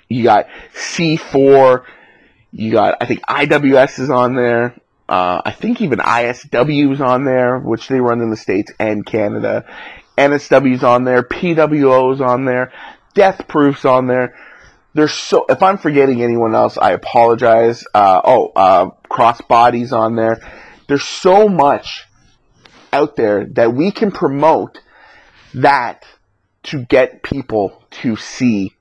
You 0.08 0.24
got 0.24 0.46
C4. 0.74 1.84
You 2.52 2.72
got, 2.72 2.98
I 3.00 3.06
think 3.06 3.20
IWS 3.22 3.98
is 3.98 4.10
on 4.10 4.34
there. 4.34 4.74
Uh, 5.08 5.40
I 5.44 5.52
think 5.52 5.80
even 5.80 5.98
ISW 5.98 6.92
is 6.92 7.00
on 7.00 7.24
there, 7.24 7.58
which 7.58 7.88
they 7.88 8.00
run 8.00 8.20
in 8.20 8.30
the 8.30 8.36
States 8.36 8.72
and 8.78 9.04
Canada. 9.06 9.64
NSW's 10.18 10.82
on 10.82 11.04
there. 11.04 11.22
PWO's 11.22 12.20
on 12.20 12.44
there. 12.44 12.72
Death 13.14 13.46
Proof's 13.46 13.84
on 13.84 14.06
there 14.06 14.34
there's 14.96 15.12
so 15.12 15.44
if 15.48 15.62
I'm 15.62 15.76
forgetting 15.76 16.22
anyone 16.22 16.54
else, 16.54 16.78
I 16.78 16.92
apologize. 16.92 17.84
Uh, 17.94 18.20
oh, 18.24 18.52
uh, 18.56 18.90
crossbodies 19.10 19.92
on 19.92 20.16
there. 20.16 20.40
There's 20.88 21.04
so 21.04 21.48
much 21.48 22.06
out 22.92 23.14
there 23.16 23.44
that 23.52 23.74
we 23.74 23.90
can 23.90 24.10
promote 24.10 24.80
that 25.54 26.06
to 26.64 26.82
get 26.84 27.22
people 27.22 27.82
to 27.90 28.16
see 28.16 28.74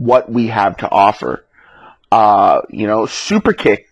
what 0.00 0.30
we 0.30 0.48
have 0.48 0.76
to 0.78 0.90
offer. 0.90 1.44
Uh, 2.10 2.62
you 2.70 2.86
know, 2.86 3.02
Superkick, 3.02 3.84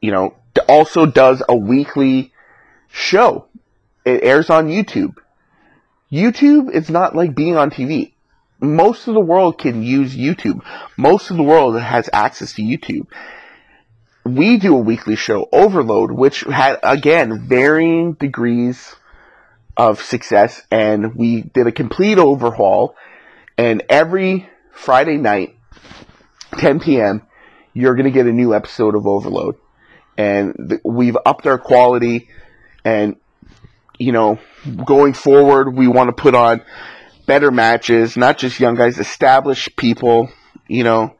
you 0.00 0.12
know, 0.12 0.34
also 0.68 1.06
does 1.06 1.42
a 1.48 1.56
weekly 1.56 2.32
show. 2.88 3.46
It 4.04 4.22
airs 4.22 4.50
on 4.50 4.68
YouTube. 4.68 5.16
YouTube 6.10 6.70
is 6.72 6.90
not 6.90 7.14
like 7.14 7.34
being 7.34 7.56
on 7.56 7.70
TV 7.70 8.12
most 8.62 9.08
of 9.08 9.14
the 9.14 9.20
world 9.20 9.58
can 9.58 9.82
use 9.82 10.16
YouTube. 10.16 10.64
Most 10.96 11.30
of 11.30 11.36
the 11.36 11.42
world 11.42 11.78
has 11.78 12.08
access 12.12 12.54
to 12.54 12.62
YouTube. 12.62 13.06
We 14.24 14.56
do 14.56 14.76
a 14.76 14.80
weekly 14.80 15.16
show, 15.16 15.48
Overload, 15.52 16.12
which 16.12 16.42
had, 16.42 16.78
again, 16.84 17.48
varying 17.48 18.12
degrees 18.12 18.94
of 19.76 20.00
success, 20.00 20.62
and 20.70 21.16
we 21.16 21.42
did 21.42 21.66
a 21.66 21.72
complete 21.72 22.18
overhaul, 22.18 22.94
and 23.58 23.82
every 23.88 24.48
Friday 24.72 25.16
night, 25.16 25.56
10 26.58 26.80
p.m., 26.80 27.22
you're 27.74 27.94
going 27.94 28.04
to 28.04 28.10
get 28.10 28.26
a 28.26 28.32
new 28.32 28.54
episode 28.54 28.94
of 28.94 29.06
Overload. 29.06 29.56
And 30.16 30.54
th- 30.68 30.80
we've 30.84 31.16
upped 31.24 31.46
our 31.46 31.58
quality, 31.58 32.28
and, 32.84 33.16
you 33.98 34.12
know, 34.12 34.38
going 34.84 35.14
forward, 35.14 35.74
we 35.74 35.88
want 35.88 36.08
to 36.08 36.20
put 36.20 36.34
on 36.34 36.62
better 37.26 37.50
matches, 37.50 38.16
not 38.16 38.38
just 38.38 38.60
young 38.60 38.74
guys, 38.74 38.98
established 38.98 39.76
people, 39.76 40.30
you 40.68 40.84
know. 40.84 41.14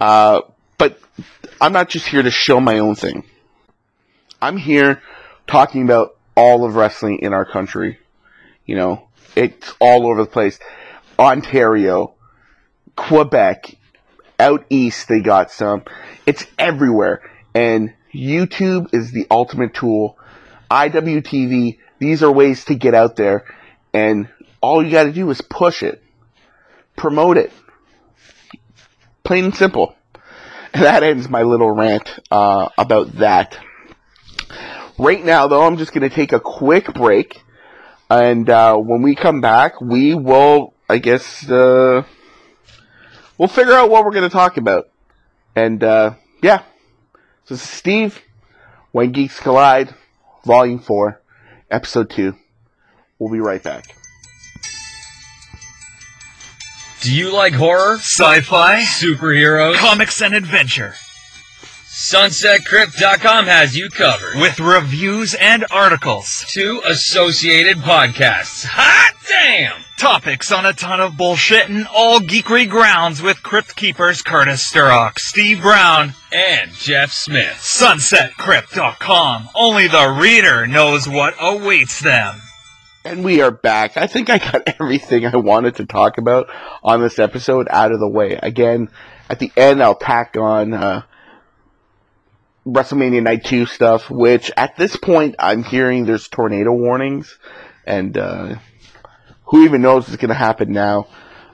Uh, 0.00 0.40
but 0.78 0.98
I'm 1.60 1.72
not 1.72 1.88
just 1.88 2.06
here 2.06 2.22
to 2.22 2.30
show 2.30 2.60
my 2.60 2.78
own 2.78 2.94
thing. 2.94 3.24
I'm 4.40 4.56
here 4.56 5.02
talking 5.46 5.82
about 5.82 6.16
all 6.36 6.64
of 6.64 6.76
wrestling 6.76 7.18
in 7.22 7.32
our 7.32 7.44
country. 7.44 7.98
You 8.64 8.76
know, 8.76 9.08
it's 9.34 9.72
all 9.80 10.06
over 10.06 10.22
the 10.22 10.30
place. 10.30 10.58
Ontario, 11.18 12.14
Quebec, 12.98 13.76
out 14.40 14.64
east 14.68 15.08
they 15.08 15.20
got 15.20 15.50
some. 15.52 15.84
It's 16.26 16.44
everywhere. 16.58 17.22
And 17.54 17.94
YouTube 18.12 18.92
is 18.92 19.12
the 19.12 19.26
ultimate 19.30 19.72
tool. 19.72 20.18
IWTV, 20.70 21.78
these 22.00 22.22
are 22.22 22.30
ways 22.30 22.64
to 22.66 22.74
get 22.74 22.94
out 22.94 23.16
there 23.16 23.44
and 23.94 24.28
all 24.60 24.84
you 24.84 24.90
got 24.90 25.04
to 25.04 25.12
do 25.12 25.30
is 25.30 25.40
push 25.40 25.82
it, 25.82 26.02
promote 26.96 27.36
it. 27.36 27.52
Plain 29.24 29.46
and 29.46 29.54
simple. 29.54 29.94
And 30.74 30.82
that 30.84 31.02
ends 31.02 31.28
my 31.28 31.42
little 31.42 31.70
rant 31.70 32.18
uh, 32.30 32.68
about 32.76 33.12
that. 33.18 33.58
Right 34.98 35.24
now, 35.24 35.46
though, 35.46 35.62
I'm 35.62 35.76
just 35.76 35.92
going 35.92 36.08
to 36.08 36.14
take 36.14 36.32
a 36.32 36.40
quick 36.40 36.92
break. 36.92 37.42
And 38.10 38.50
uh, 38.50 38.76
when 38.76 39.02
we 39.02 39.14
come 39.14 39.40
back, 39.40 39.80
we 39.80 40.14
will, 40.14 40.74
I 40.88 40.98
guess, 40.98 41.48
uh, 41.48 42.02
we'll 43.38 43.48
figure 43.48 43.72
out 43.72 43.90
what 43.90 44.04
we're 44.04 44.10
going 44.10 44.28
to 44.28 44.28
talk 44.28 44.56
about. 44.56 44.90
And 45.56 45.82
uh, 45.82 46.14
yeah, 46.42 46.58
so 47.44 47.54
this 47.54 47.62
is 47.62 47.68
Steve, 47.70 48.20
When 48.92 49.12
Geeks 49.12 49.40
Collide, 49.40 49.94
Volume 50.44 50.80
4, 50.80 51.20
Episode 51.70 52.10
2. 52.10 52.34
We'll 53.18 53.32
be 53.32 53.40
right 53.40 53.62
back. 53.62 53.94
Do 57.00 57.14
you 57.14 57.32
like 57.32 57.52
horror? 57.52 57.94
Sci-fi? 57.94 58.82
Superheroes? 58.82 59.76
Comics 59.76 60.20
and 60.20 60.34
adventure. 60.34 60.94
SunsetCrypt.com 61.86 63.46
has 63.46 63.76
you 63.76 63.88
covered. 63.88 64.40
With 64.40 64.60
reviews 64.60 65.34
and 65.34 65.64
articles. 65.70 66.44
Two 66.48 66.80
associated 66.84 67.78
podcasts. 67.78 68.64
Hot 68.64 69.14
damn! 69.28 69.87
Topics 69.98 70.52
on 70.52 70.64
a 70.64 70.72
ton 70.72 71.00
of 71.00 71.16
bullshit 71.16 71.68
and 71.68 71.88
all 71.92 72.20
geekery 72.20 72.68
grounds 72.68 73.20
with 73.20 73.42
Crypt 73.42 73.74
Keepers 73.74 74.22
Curtis 74.22 74.72
Sturrock, 74.72 75.18
Steve 75.18 75.60
Brown, 75.60 76.14
and 76.32 76.70
Jeff 76.70 77.10
Smith. 77.10 77.56
SunsetCrypt.com. 77.56 79.48
Only 79.56 79.88
the 79.88 80.16
reader 80.20 80.68
knows 80.68 81.08
what 81.08 81.34
awaits 81.40 82.00
them. 82.00 82.40
And 83.04 83.24
we 83.24 83.42
are 83.42 83.50
back. 83.50 83.96
I 83.96 84.06
think 84.06 84.30
I 84.30 84.38
got 84.38 84.62
everything 84.80 85.26
I 85.26 85.34
wanted 85.34 85.74
to 85.76 85.86
talk 85.86 86.18
about 86.18 86.46
on 86.84 87.00
this 87.00 87.18
episode 87.18 87.66
out 87.68 87.90
of 87.90 87.98
the 87.98 88.08
way. 88.08 88.38
Again, 88.40 88.90
at 89.28 89.40
the 89.40 89.50
end, 89.56 89.82
I'll 89.82 89.96
tack 89.96 90.36
on 90.36 90.74
uh, 90.74 91.02
WrestleMania 92.64 93.22
Night 93.24 93.44
2 93.44 93.66
stuff, 93.66 94.08
which 94.08 94.52
at 94.56 94.76
this 94.76 94.94
point 94.94 95.34
I'm 95.40 95.64
hearing 95.64 96.04
there's 96.04 96.28
tornado 96.28 96.72
warnings, 96.72 97.36
and 97.84 98.16
uh, 98.16 98.56
who 99.48 99.64
even 99.64 99.82
knows 99.82 100.06
what's 100.06 100.20
going 100.20 100.28
to 100.28 100.34
happen 100.34 100.72
now. 100.72 101.06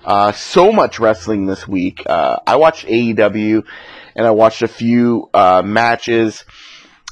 Uh, 0.05 0.33
so 0.33 0.73
much 0.73 0.99
wrestling 0.99 1.47
this 1.47 1.67
week. 1.67 2.03
Uh, 2.07 2.37
I 2.47 2.57
watched 2.57 2.87
AEW, 2.87 3.65
and 4.15 4.27
I 4.27 4.33
watched 4.33 4.63
a 4.63 4.69
few 4.69 5.31
uh, 5.33 5.63
matches 5.65 6.45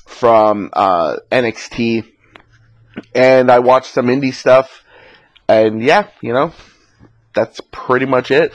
from 0.06 0.70
uh, 0.72 1.16
NXT, 1.30 2.04
and 3.14 3.50
I 3.50 3.60
watched 3.60 3.94
some 3.94 4.06
indie 4.06 4.34
stuff, 4.34 4.84
and 5.48 5.82
yeah, 5.82 6.08
you 6.20 6.32
know, 6.32 6.52
that's 7.34 7.60
pretty 7.70 8.06
much 8.06 8.30
it. 8.30 8.52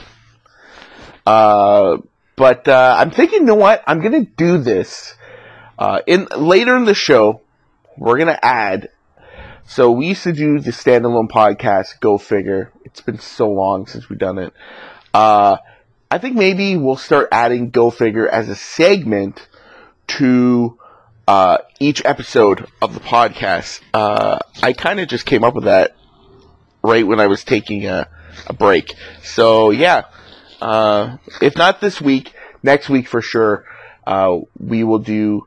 Uh, 1.26 1.96
but 2.36 2.68
uh, 2.68 2.96
I'm 2.98 3.10
thinking, 3.10 3.40
you 3.40 3.46
know 3.46 3.54
what? 3.56 3.82
I'm 3.86 4.00
gonna 4.00 4.24
do 4.24 4.58
this 4.58 5.14
in 6.06 6.28
later 6.36 6.76
in 6.76 6.84
the 6.84 6.94
show. 6.94 7.40
We're 7.96 8.18
gonna 8.18 8.38
add. 8.40 8.90
So 9.68 9.92
we 9.92 10.06
used 10.06 10.22
to 10.22 10.32
do 10.32 10.60
the 10.60 10.70
standalone 10.70 11.28
podcast. 11.28 12.00
Go 12.00 12.16
figure. 12.16 12.72
It's 12.86 13.02
been 13.02 13.18
so 13.18 13.50
long 13.50 13.86
since 13.86 14.08
we've 14.08 14.18
done 14.18 14.38
it. 14.38 14.54
Uh, 15.12 15.58
I 16.10 16.16
think 16.16 16.36
maybe 16.36 16.78
we'll 16.78 16.96
start 16.96 17.28
adding 17.32 17.68
Go 17.68 17.90
Figure 17.90 18.26
as 18.26 18.48
a 18.48 18.56
segment 18.56 19.46
to 20.06 20.78
uh, 21.28 21.58
each 21.78 22.02
episode 22.06 22.66
of 22.80 22.94
the 22.94 23.00
podcast. 23.00 23.82
Uh, 23.92 24.38
I 24.62 24.72
kind 24.72 25.00
of 25.00 25.08
just 25.08 25.26
came 25.26 25.44
up 25.44 25.54
with 25.54 25.64
that 25.64 25.94
right 26.82 27.06
when 27.06 27.20
I 27.20 27.26
was 27.26 27.44
taking 27.44 27.84
a, 27.84 28.08
a 28.46 28.54
break. 28.54 28.94
So 29.22 29.68
yeah, 29.68 30.04
uh, 30.62 31.18
if 31.42 31.58
not 31.58 31.82
this 31.82 32.00
week, 32.00 32.32
next 32.62 32.88
week 32.88 33.06
for 33.06 33.20
sure, 33.20 33.66
uh, 34.06 34.38
we 34.58 34.82
will 34.82 35.00
do 35.00 35.46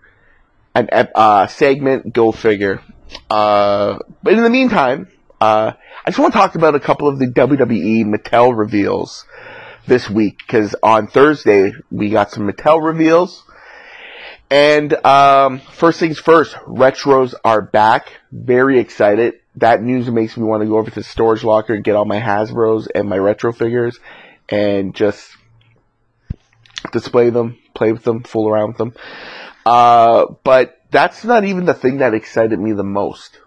an 0.75 0.90
uh, 0.92 1.48
segment. 1.48 2.13
Go 2.13 2.32
figure. 2.32 2.84
Uh, 3.30 4.00
but 4.24 4.34
in 4.34 4.44
the 4.44 4.50
meantime, 4.50 5.08
uh, 5.39 5.74
I 6.06 6.10
just 6.10 6.20
want 6.20 6.34
to 6.34 6.39
talk 6.39 6.56
about 6.56 6.75
a 6.75 6.80
couple 6.80 7.08
of 7.08 7.20
the 7.20 7.27
WWE 7.27 8.06
Mattel 8.06 8.56
reveals 8.56 9.25
this 9.88 10.10
week 10.10 10.38
because 10.38 10.75
on 10.84 11.08
Thursday 11.08 11.74
we 11.89 12.10
got 12.10 12.32
some 12.32 12.48
Mattel 12.48 12.84
reveals. 12.84 13.44
And 14.50 14.94
um, 15.06 15.60
first 15.60 16.00
things 16.00 16.20
first, 16.20 16.56
retros 16.68 17.34
are 17.46 17.62
back. 17.62 18.20
Very 18.32 18.80
excited. 18.80 19.36
That 19.56 19.82
news 19.82 20.10
makes 20.10 20.36
me 20.36 20.44
want 20.44 20.62
to 20.62 20.68
go 20.68 20.77
over 20.77 20.89
to 20.89 20.96
the 20.96 21.03
storage 21.03 21.44
locker 21.44 21.74
and 21.74 21.84
get 21.84 21.96
all 21.96 22.06
my 22.06 22.20
Hasbro's 22.20 22.88
and 22.88 23.08
my 23.08 23.18
retro 23.18 23.53
figures 23.53 23.98
and 24.50 24.94
just 24.94 25.38
display 26.91 27.30
them, 27.30 27.58
play 27.74 27.94
with 27.94 28.03
them, 28.03 28.24
fool 28.24 28.50
around 28.50 28.70
with 28.70 28.77
them. 28.77 28.94
Uh, 29.66 30.25
but 30.44 30.80
that's 30.92 31.24
not 31.24 31.46
even 31.46 31.66
the 31.66 31.74
thing 31.74 31.98
that 31.98 32.14
excited 32.14 32.60
me 32.60 32.74
the 32.74 32.84
most. 32.84 33.40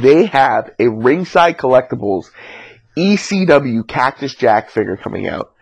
They 0.00 0.26
have 0.26 0.70
a 0.78 0.88
Ringside 0.88 1.58
Collectibles 1.58 2.26
ECW 2.96 3.86
Cactus 3.86 4.34
Jack 4.34 4.70
figure 4.70 4.96
coming 4.96 5.26
out 5.26 5.52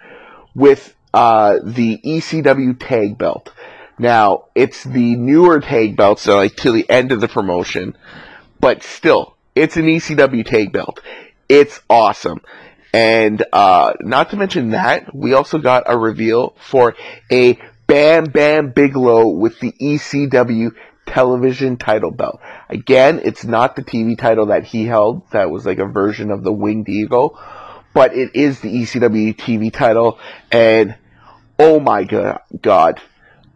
with 0.54 0.94
uh, 1.14 1.58
the 1.62 1.98
ECW 2.04 2.78
tag 2.78 3.16
belt. 3.16 3.52
Now, 3.98 4.44
it's 4.54 4.84
the 4.84 5.16
newer 5.16 5.60
tag 5.60 5.96
belt, 5.96 6.18
so 6.18 6.36
like 6.36 6.56
to 6.56 6.72
the 6.72 6.88
end 6.88 7.10
of 7.10 7.20
the 7.20 7.28
promotion, 7.28 7.96
but 8.60 8.82
still, 8.82 9.36
it's 9.54 9.76
an 9.76 9.86
ECW 9.86 10.44
tag 10.44 10.72
belt. 10.72 11.00
It's 11.48 11.80
awesome. 11.88 12.40
And 12.92 13.44
uh, 13.52 13.94
not 14.00 14.30
to 14.30 14.36
mention 14.36 14.70
that, 14.70 15.14
we 15.14 15.32
also 15.32 15.58
got 15.58 15.84
a 15.86 15.98
reveal 15.98 16.54
for 16.58 16.94
a 17.30 17.58
Bam 17.88 18.24
Bam 18.24 18.72
Bigelow 18.72 19.28
with 19.28 19.58
the 19.60 19.72
ECW 19.72 20.72
television 21.06 21.78
title 21.78 22.10
belt. 22.10 22.38
Again, 22.68 23.22
it's 23.24 23.44
not 23.44 23.76
the 23.76 23.82
TV 23.82 24.16
title 24.16 24.46
that 24.46 24.64
he 24.64 24.84
held. 24.84 25.22
That 25.30 25.50
was 25.50 25.64
like 25.64 25.78
a 25.78 25.86
version 25.86 26.30
of 26.30 26.44
the 26.44 26.52
Winged 26.52 26.90
Eagle. 26.90 27.40
But 27.94 28.14
it 28.14 28.36
is 28.36 28.60
the 28.60 28.68
ECW 28.68 29.34
TV 29.34 29.72
title. 29.72 30.18
And 30.52 30.96
oh 31.58 31.80
my 31.80 32.04
god. 32.04 33.00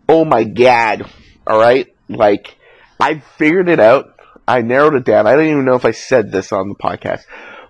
Oh 0.08 0.24
my 0.24 0.44
god. 0.44 1.04
Alright? 1.46 1.94
Like, 2.08 2.56
I 2.98 3.18
figured 3.36 3.68
it 3.68 3.80
out. 3.80 4.18
I 4.48 4.62
narrowed 4.62 4.94
it 4.94 5.04
down. 5.04 5.26
I 5.26 5.34
don't 5.34 5.46
even 5.46 5.66
know 5.66 5.74
if 5.74 5.84
I 5.84 5.90
said 5.90 6.32
this 6.32 6.52
on 6.52 6.70
the 6.70 6.74
podcast. 6.74 7.24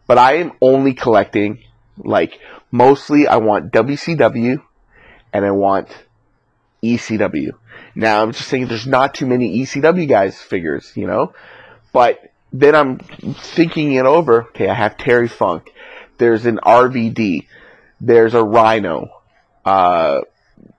But 0.06 0.18
I 0.18 0.36
am 0.36 0.52
only 0.60 0.94
collecting, 0.94 1.58
like, 1.98 2.38
mostly 2.70 3.26
I 3.26 3.38
want 3.38 3.72
WCW 3.72 4.62
and 5.32 5.44
I 5.44 5.50
want 5.50 5.88
ECW. 6.82 7.50
Now 7.94 8.22
I'm 8.22 8.32
just 8.32 8.48
saying 8.48 8.66
there's 8.66 8.86
not 8.86 9.14
too 9.14 9.26
many 9.26 9.60
ECW 9.60 10.08
guys 10.08 10.40
figures, 10.40 10.92
you 10.96 11.06
know? 11.06 11.34
But 11.92 12.32
then 12.52 12.74
I'm 12.74 12.98
thinking 12.98 13.92
it 13.92 14.04
over. 14.04 14.44
Okay, 14.48 14.68
I 14.68 14.74
have 14.74 14.96
Terry 14.96 15.28
Funk. 15.28 15.72
There's 16.18 16.46
an 16.46 16.58
RVD. 16.62 17.46
There's 18.00 18.34
a 18.34 18.42
Rhino. 18.42 19.10
Uh, 19.64 20.22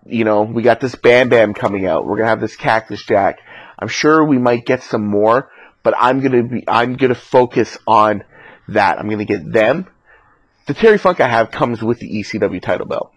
you 0.06 0.26
know, 0.26 0.44
we 0.44 0.62
got 0.62 0.80
this 0.80 0.96
Bam 0.96 1.30
Bam 1.30 1.54
coming 1.54 1.86
out. 1.86 2.06
We're 2.06 2.18
gonna 2.18 2.30
have 2.30 2.42
this 2.42 2.56
Cactus 2.56 3.04
Jack. 3.04 3.40
I'm 3.80 3.88
sure 3.88 4.24
we 4.24 4.38
might 4.38 4.66
get 4.66 4.84
some 4.84 5.06
more, 5.06 5.50
but 5.82 5.94
I'm 5.98 6.20
gonna 6.20 6.44
be, 6.44 6.64
I'm 6.68 6.96
gonna 6.96 7.16
focus 7.16 7.78
on 7.88 8.24
that. 8.70 9.00
I'm 9.00 9.10
gonna 9.10 9.26
get 9.26 9.52
them. 9.52 9.88
The 10.68 10.74
Terry 10.74 10.98
Funk 10.98 11.20
I 11.20 11.28
have 11.28 11.52
comes 11.52 11.82
with 11.82 12.00
the 12.00 12.10
ECW 12.10 12.62
title 12.62 12.88
belt. 12.88 13.12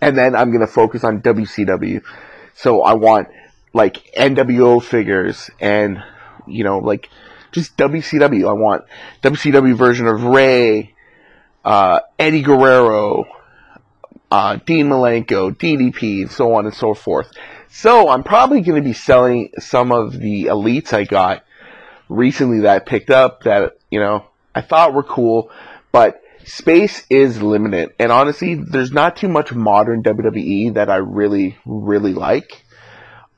And 0.00 0.16
then 0.16 0.34
I'm 0.34 0.52
gonna 0.52 0.66
focus 0.66 1.04
on 1.04 1.20
WCW. 1.22 2.02
So 2.54 2.82
I 2.82 2.94
want 2.94 3.28
like 3.72 4.12
NWO 4.14 4.82
figures 4.82 5.50
and 5.60 6.02
you 6.46 6.64
know 6.64 6.78
like 6.78 7.08
just 7.52 7.76
WCW. 7.76 8.48
I 8.48 8.52
want 8.52 8.84
WCW 9.22 9.76
version 9.76 10.06
of 10.06 10.24
Ray, 10.24 10.94
uh, 11.64 12.00
Eddie 12.18 12.42
Guerrero, 12.42 13.24
uh, 14.30 14.58
Dean 14.64 14.88
Malenko, 14.88 15.54
DDP, 15.54 16.22
and 16.22 16.30
so 16.30 16.54
on 16.54 16.64
and 16.64 16.74
so 16.74 16.94
forth. 16.94 17.30
So 17.68 18.08
I'm 18.08 18.22
probably 18.22 18.62
going 18.62 18.82
to 18.82 18.86
be 18.86 18.94
selling 18.94 19.50
some 19.58 19.92
of 19.92 20.18
the 20.18 20.46
elites 20.46 20.92
I 20.92 21.04
got 21.04 21.44
recently 22.08 22.60
that 22.60 22.76
I 22.76 22.78
picked 22.78 23.10
up 23.10 23.44
that 23.44 23.78
you 23.90 24.00
know 24.00 24.24
I 24.54 24.62
thought 24.62 24.94
were 24.94 25.02
cool, 25.02 25.50
but 25.92 26.21
space 26.44 27.04
is 27.10 27.42
limited. 27.42 27.94
And 27.98 28.12
honestly, 28.12 28.54
there's 28.54 28.92
not 28.92 29.16
too 29.16 29.28
much 29.28 29.52
modern 29.52 30.02
WWE 30.02 30.74
that 30.74 30.90
I 30.90 30.96
really 30.96 31.56
really 31.64 32.14
like. 32.14 32.64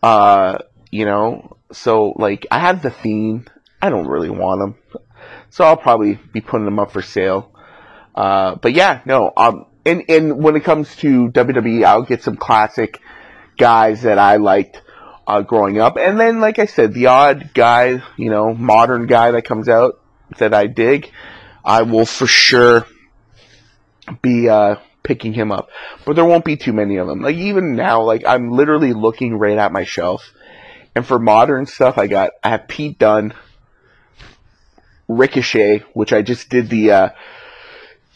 Uh, 0.02 0.58
you 0.90 1.04
know, 1.04 1.56
so 1.72 2.14
like 2.16 2.46
I 2.50 2.58
have 2.58 2.82
the 2.82 2.90
theme. 2.90 3.46
I 3.80 3.90
don't 3.90 4.06
really 4.06 4.30
want 4.30 4.60
them, 4.60 5.02
so 5.50 5.64
I'll 5.64 5.76
probably 5.76 6.18
be 6.32 6.40
putting 6.40 6.64
them 6.64 6.78
up 6.78 6.92
for 6.92 7.02
sale. 7.02 7.52
Uh, 8.14 8.54
but 8.56 8.72
yeah, 8.72 9.00
no. 9.04 9.32
Um, 9.36 9.66
and 9.84 10.04
and 10.08 10.42
when 10.42 10.56
it 10.56 10.64
comes 10.64 10.94
to 10.96 11.28
WWE, 11.28 11.84
I'll 11.84 12.02
get 12.02 12.22
some 12.22 12.36
classic 12.36 13.00
guys 13.58 14.02
that 14.02 14.18
I 14.18 14.36
liked 14.36 14.80
uh, 15.26 15.42
growing 15.42 15.80
up, 15.80 15.96
and 15.96 16.18
then 16.18 16.40
like 16.40 16.58
I 16.58 16.66
said, 16.66 16.94
the 16.94 17.06
odd 17.06 17.52
guy, 17.54 18.02
you 18.16 18.30
know, 18.30 18.54
modern 18.54 19.06
guy 19.06 19.32
that 19.32 19.44
comes 19.44 19.68
out 19.68 20.00
that 20.38 20.54
I 20.54 20.66
dig, 20.66 21.10
I 21.64 21.82
will 21.82 22.06
for 22.06 22.26
sure 22.26 22.86
be 24.22 24.48
uh, 24.48 24.76
picking 25.02 25.32
him 25.32 25.52
up. 25.52 25.68
But 26.04 26.16
there 26.16 26.24
won't 26.24 26.44
be 26.44 26.56
too 26.56 26.72
many 26.72 26.96
of 26.96 27.06
them. 27.06 27.20
Like 27.20 27.36
even 27.36 27.76
now, 27.76 28.02
like 28.02 28.24
I'm 28.26 28.50
literally 28.50 28.92
looking 28.92 29.34
right 29.38 29.58
at 29.58 29.72
my 29.72 29.84
shelf, 29.84 30.32
and 30.94 31.06
for 31.06 31.18
modern 31.18 31.66
stuff, 31.66 31.98
I 31.98 32.06
got 32.06 32.30
I 32.42 32.50
have 32.50 32.68
Pete 32.68 32.98
Dunne, 32.98 33.34
Ricochet, 35.08 35.84
which 35.92 36.12
I 36.12 36.22
just 36.22 36.48
did 36.48 36.68
the 36.68 36.90
uh, 36.90 37.08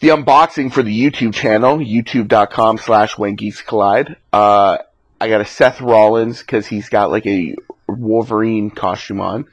the 0.00 0.08
unboxing 0.08 0.72
for 0.72 0.82
the 0.82 0.96
YouTube 0.96 1.34
channel, 1.34 1.78
youtube.com 1.78 2.78
slash 2.78 3.18
when 3.18 3.34
geeks 3.34 3.62
collide. 3.62 4.16
Uh, 4.32 4.78
I 5.20 5.28
got 5.28 5.40
a 5.40 5.44
Seth 5.44 5.80
Rollins 5.80 6.38
because 6.38 6.66
he's 6.66 6.88
got 6.88 7.10
like 7.10 7.26
a 7.26 7.56
Wolverine 7.88 8.70
costume 8.70 9.20
on. 9.20 9.46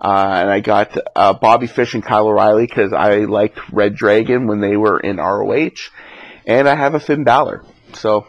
Uh, 0.00 0.40
and 0.40 0.50
I 0.50 0.60
got 0.60 0.96
uh, 1.14 1.34
Bobby 1.34 1.66
Fish 1.66 1.94
and 1.94 2.02
Kyle 2.02 2.26
O'Reilly 2.26 2.66
because 2.66 2.92
I 2.92 3.18
liked 3.20 3.58
Red 3.70 3.94
Dragon 3.94 4.46
when 4.46 4.60
they 4.60 4.76
were 4.76 4.98
in 4.98 5.18
ROH. 5.18 5.90
And 6.46 6.68
I 6.68 6.74
have 6.74 6.94
a 6.94 7.00
Finn 7.00 7.24
Balor. 7.24 7.62
So 7.92 8.26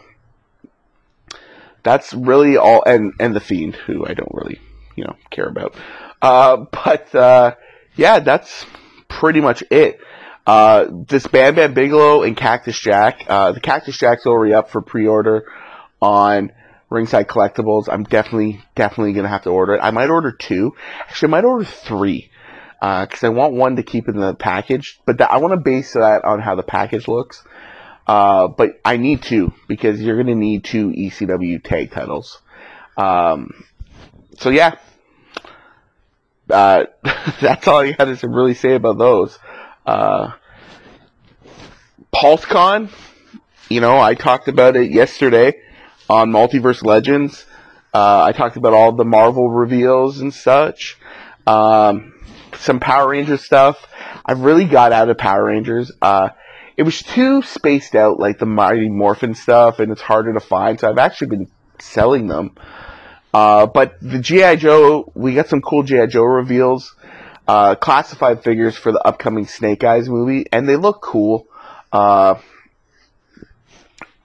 that's 1.82 2.12
really 2.12 2.58
all. 2.58 2.82
And, 2.84 3.14
and 3.18 3.34
The 3.34 3.40
Fiend, 3.40 3.74
who 3.74 4.04
I 4.06 4.12
don't 4.12 4.32
really, 4.32 4.60
you 4.96 5.04
know, 5.04 5.16
care 5.30 5.48
about. 5.48 5.74
Uh, 6.20 6.56
but, 6.84 7.14
uh, 7.14 7.54
yeah, 7.96 8.20
that's 8.20 8.66
pretty 9.08 9.40
much 9.40 9.64
it. 9.70 9.98
Uh, 10.46 10.86
this 11.08 11.26
Bam 11.26 11.54
Bam 11.54 11.72
Bigelow 11.72 12.22
and 12.22 12.36
Cactus 12.36 12.78
Jack, 12.78 13.24
uh, 13.28 13.52
the 13.52 13.60
Cactus 13.60 13.96
Jack's 13.96 14.26
already 14.26 14.52
up 14.52 14.70
for 14.70 14.82
pre-order 14.82 15.44
on 16.00 16.52
Ringside 16.92 17.26
Collectibles. 17.28 17.88
I'm 17.90 18.04
definitely, 18.04 18.60
definitely 18.74 19.12
gonna 19.12 19.28
have 19.28 19.42
to 19.42 19.50
order 19.50 19.74
it. 19.74 19.80
I 19.82 19.90
might 19.90 20.10
order 20.10 20.32
two. 20.32 20.74
Actually, 21.00 21.28
I 21.28 21.30
might 21.30 21.44
order 21.44 21.64
three. 21.64 22.30
Uh, 22.80 23.06
cause 23.06 23.22
I 23.22 23.28
want 23.28 23.54
one 23.54 23.76
to 23.76 23.82
keep 23.84 24.08
in 24.08 24.18
the 24.18 24.34
package, 24.34 25.00
but 25.06 25.20
I 25.20 25.38
want 25.38 25.52
to 25.52 25.56
base 25.56 25.92
that 25.92 26.24
on 26.24 26.40
how 26.40 26.56
the 26.56 26.64
package 26.64 27.06
looks. 27.06 27.42
Uh, 28.06 28.48
but 28.48 28.80
I 28.84 28.96
need 28.96 29.22
two 29.22 29.52
because 29.68 30.02
you're 30.02 30.16
gonna 30.16 30.34
need 30.34 30.64
two 30.64 30.90
ECW 30.90 31.62
tag 31.62 31.92
titles. 31.92 32.40
Um, 32.96 33.64
so 34.38 34.50
yeah, 34.50 34.76
uh, 36.50 36.84
that's 37.40 37.68
all 37.68 37.78
I 37.78 37.92
got 37.92 38.18
to 38.18 38.28
really 38.28 38.54
say 38.54 38.74
about 38.74 38.98
those. 38.98 39.38
Uh, 39.86 40.32
PulseCon, 42.12 42.90
you 43.68 43.80
know, 43.80 43.98
I 43.98 44.14
talked 44.14 44.48
about 44.48 44.76
it 44.76 44.90
yesterday 44.90 45.54
on 46.12 46.30
Multiverse 46.30 46.84
Legends. 46.84 47.46
Uh, 47.94 48.22
I 48.24 48.32
talked 48.32 48.56
about 48.56 48.74
all 48.74 48.92
the 48.92 49.04
Marvel 49.04 49.50
reveals 49.50 50.20
and 50.20 50.32
such. 50.32 50.98
Um, 51.46 52.12
some 52.58 52.80
Power 52.80 53.08
Rangers 53.08 53.44
stuff. 53.44 53.86
I've 54.24 54.40
really 54.40 54.66
got 54.66 54.92
out 54.92 55.08
of 55.08 55.16
Power 55.16 55.46
Rangers. 55.46 55.90
Uh, 56.02 56.28
it 56.76 56.82
was 56.82 57.02
too 57.02 57.42
spaced 57.42 57.94
out, 57.94 58.20
like 58.20 58.38
the 58.38 58.46
Mighty 58.46 58.90
Morphin 58.90 59.34
stuff, 59.34 59.78
and 59.78 59.90
it's 59.90 60.02
harder 60.02 60.34
to 60.34 60.40
find. 60.40 60.78
So 60.78 60.88
I've 60.88 60.98
actually 60.98 61.28
been 61.28 61.50
selling 61.78 62.26
them. 62.26 62.56
Uh, 63.32 63.66
but 63.66 63.94
the 64.02 64.18
GI 64.18 64.56
Joe, 64.56 65.10
we 65.14 65.34
got 65.34 65.48
some 65.48 65.62
cool 65.62 65.82
GI 65.82 66.08
Joe 66.08 66.24
reveals, 66.24 66.94
uh, 67.48 67.74
classified 67.74 68.44
figures 68.44 68.76
for 68.76 68.92
the 68.92 69.00
upcoming 69.00 69.46
Snake 69.46 69.82
Eyes 69.82 70.10
movie, 70.10 70.44
and 70.52 70.68
they 70.68 70.76
look 70.76 71.00
cool. 71.00 71.46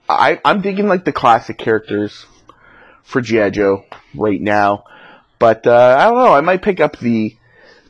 I, 0.08 0.40
I'm 0.44 0.62
digging 0.62 0.88
like 0.88 1.04
the 1.04 1.12
classic 1.12 1.58
characters 1.58 2.26
for 3.02 3.20
GI 3.20 3.50
Joe 3.50 3.84
right 4.14 4.40
now, 4.40 4.84
but 5.38 5.66
uh, 5.66 5.96
I 5.98 6.04
don't 6.04 6.18
know. 6.18 6.34
I 6.34 6.40
might 6.40 6.62
pick 6.62 6.80
up 6.80 6.98
the 6.98 7.36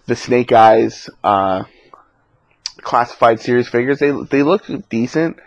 the 0.06 0.16
Snake 0.16 0.52
Eyes 0.52 1.08
uh, 1.22 1.64
classified 2.78 3.40
series 3.40 3.68
figures. 3.68 3.98
They 3.98 4.10
they 4.10 4.42
look 4.42 4.66
decent. 4.88 5.38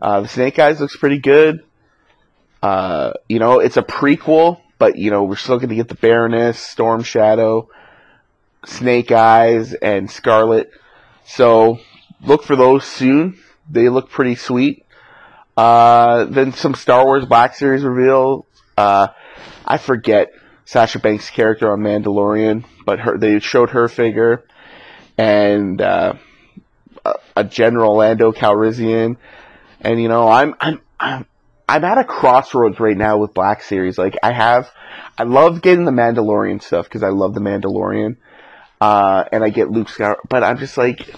Uh, 0.00 0.22
the 0.22 0.28
Snake 0.28 0.58
Eyes 0.58 0.80
looks 0.80 0.96
pretty 0.96 1.18
good. 1.18 1.64
Uh, 2.62 3.12
you 3.28 3.38
know, 3.38 3.60
it's 3.60 3.76
a 3.76 3.82
prequel, 3.82 4.60
but 4.78 4.96
you 4.96 5.10
know 5.10 5.24
we're 5.24 5.36
still 5.36 5.58
going 5.58 5.68
to 5.68 5.74
get 5.74 5.88
the 5.88 5.94
Baroness, 5.94 6.58
Storm 6.58 7.02
Shadow, 7.02 7.68
Snake 8.64 9.12
Eyes, 9.12 9.74
and 9.74 10.10
Scarlett. 10.10 10.70
So 11.26 11.80
look 12.22 12.44
for 12.44 12.56
those 12.56 12.84
soon. 12.84 13.38
They 13.68 13.88
look 13.88 14.10
pretty 14.10 14.34
sweet. 14.34 14.83
Uh, 15.56 16.24
then 16.24 16.52
some 16.52 16.74
Star 16.74 17.04
Wars 17.04 17.24
Black 17.24 17.54
Series 17.54 17.84
reveal. 17.84 18.46
Uh, 18.76 19.08
I 19.64 19.78
forget 19.78 20.32
Sasha 20.64 20.98
Banks' 20.98 21.30
character 21.30 21.72
on 21.72 21.80
Mandalorian, 21.80 22.64
but 22.84 23.00
her 23.00 23.18
they 23.18 23.38
showed 23.40 23.70
her 23.70 23.88
figure, 23.88 24.44
and 25.16 25.80
uh, 25.80 26.14
a, 27.36 27.44
General 27.44 27.96
Lando 27.96 28.32
Calrissian, 28.32 29.16
and 29.80 30.02
you 30.02 30.08
know 30.08 30.28
I'm 30.28 30.54
I'm 30.60 30.80
I'm 30.98 31.26
I'm 31.68 31.84
at 31.84 31.98
a 31.98 32.04
crossroads 32.04 32.80
right 32.80 32.96
now 32.96 33.18
with 33.18 33.32
Black 33.32 33.62
Series. 33.62 33.96
Like 33.96 34.16
I 34.22 34.32
have, 34.32 34.70
I 35.16 35.22
love 35.22 35.62
getting 35.62 35.84
the 35.84 35.92
Mandalorian 35.92 36.62
stuff 36.62 36.86
because 36.86 37.02
I 37.02 37.10
love 37.10 37.34
the 37.34 37.40
Mandalorian, 37.40 38.16
uh, 38.80 39.24
and 39.30 39.44
I 39.44 39.50
get 39.50 39.70
Luke 39.70 39.88
Skywalker, 39.88 40.20
but 40.28 40.42
I'm 40.42 40.58
just 40.58 40.76
like, 40.76 41.14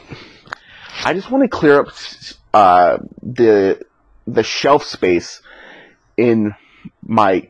I 1.04 1.14
just 1.14 1.30
want 1.30 1.44
to 1.44 1.48
clear 1.48 1.80
up 1.80 1.88
uh, 2.52 2.98
the 3.22 3.80
the 4.26 4.42
shelf 4.42 4.84
space 4.84 5.40
in 6.16 6.54
my 7.02 7.48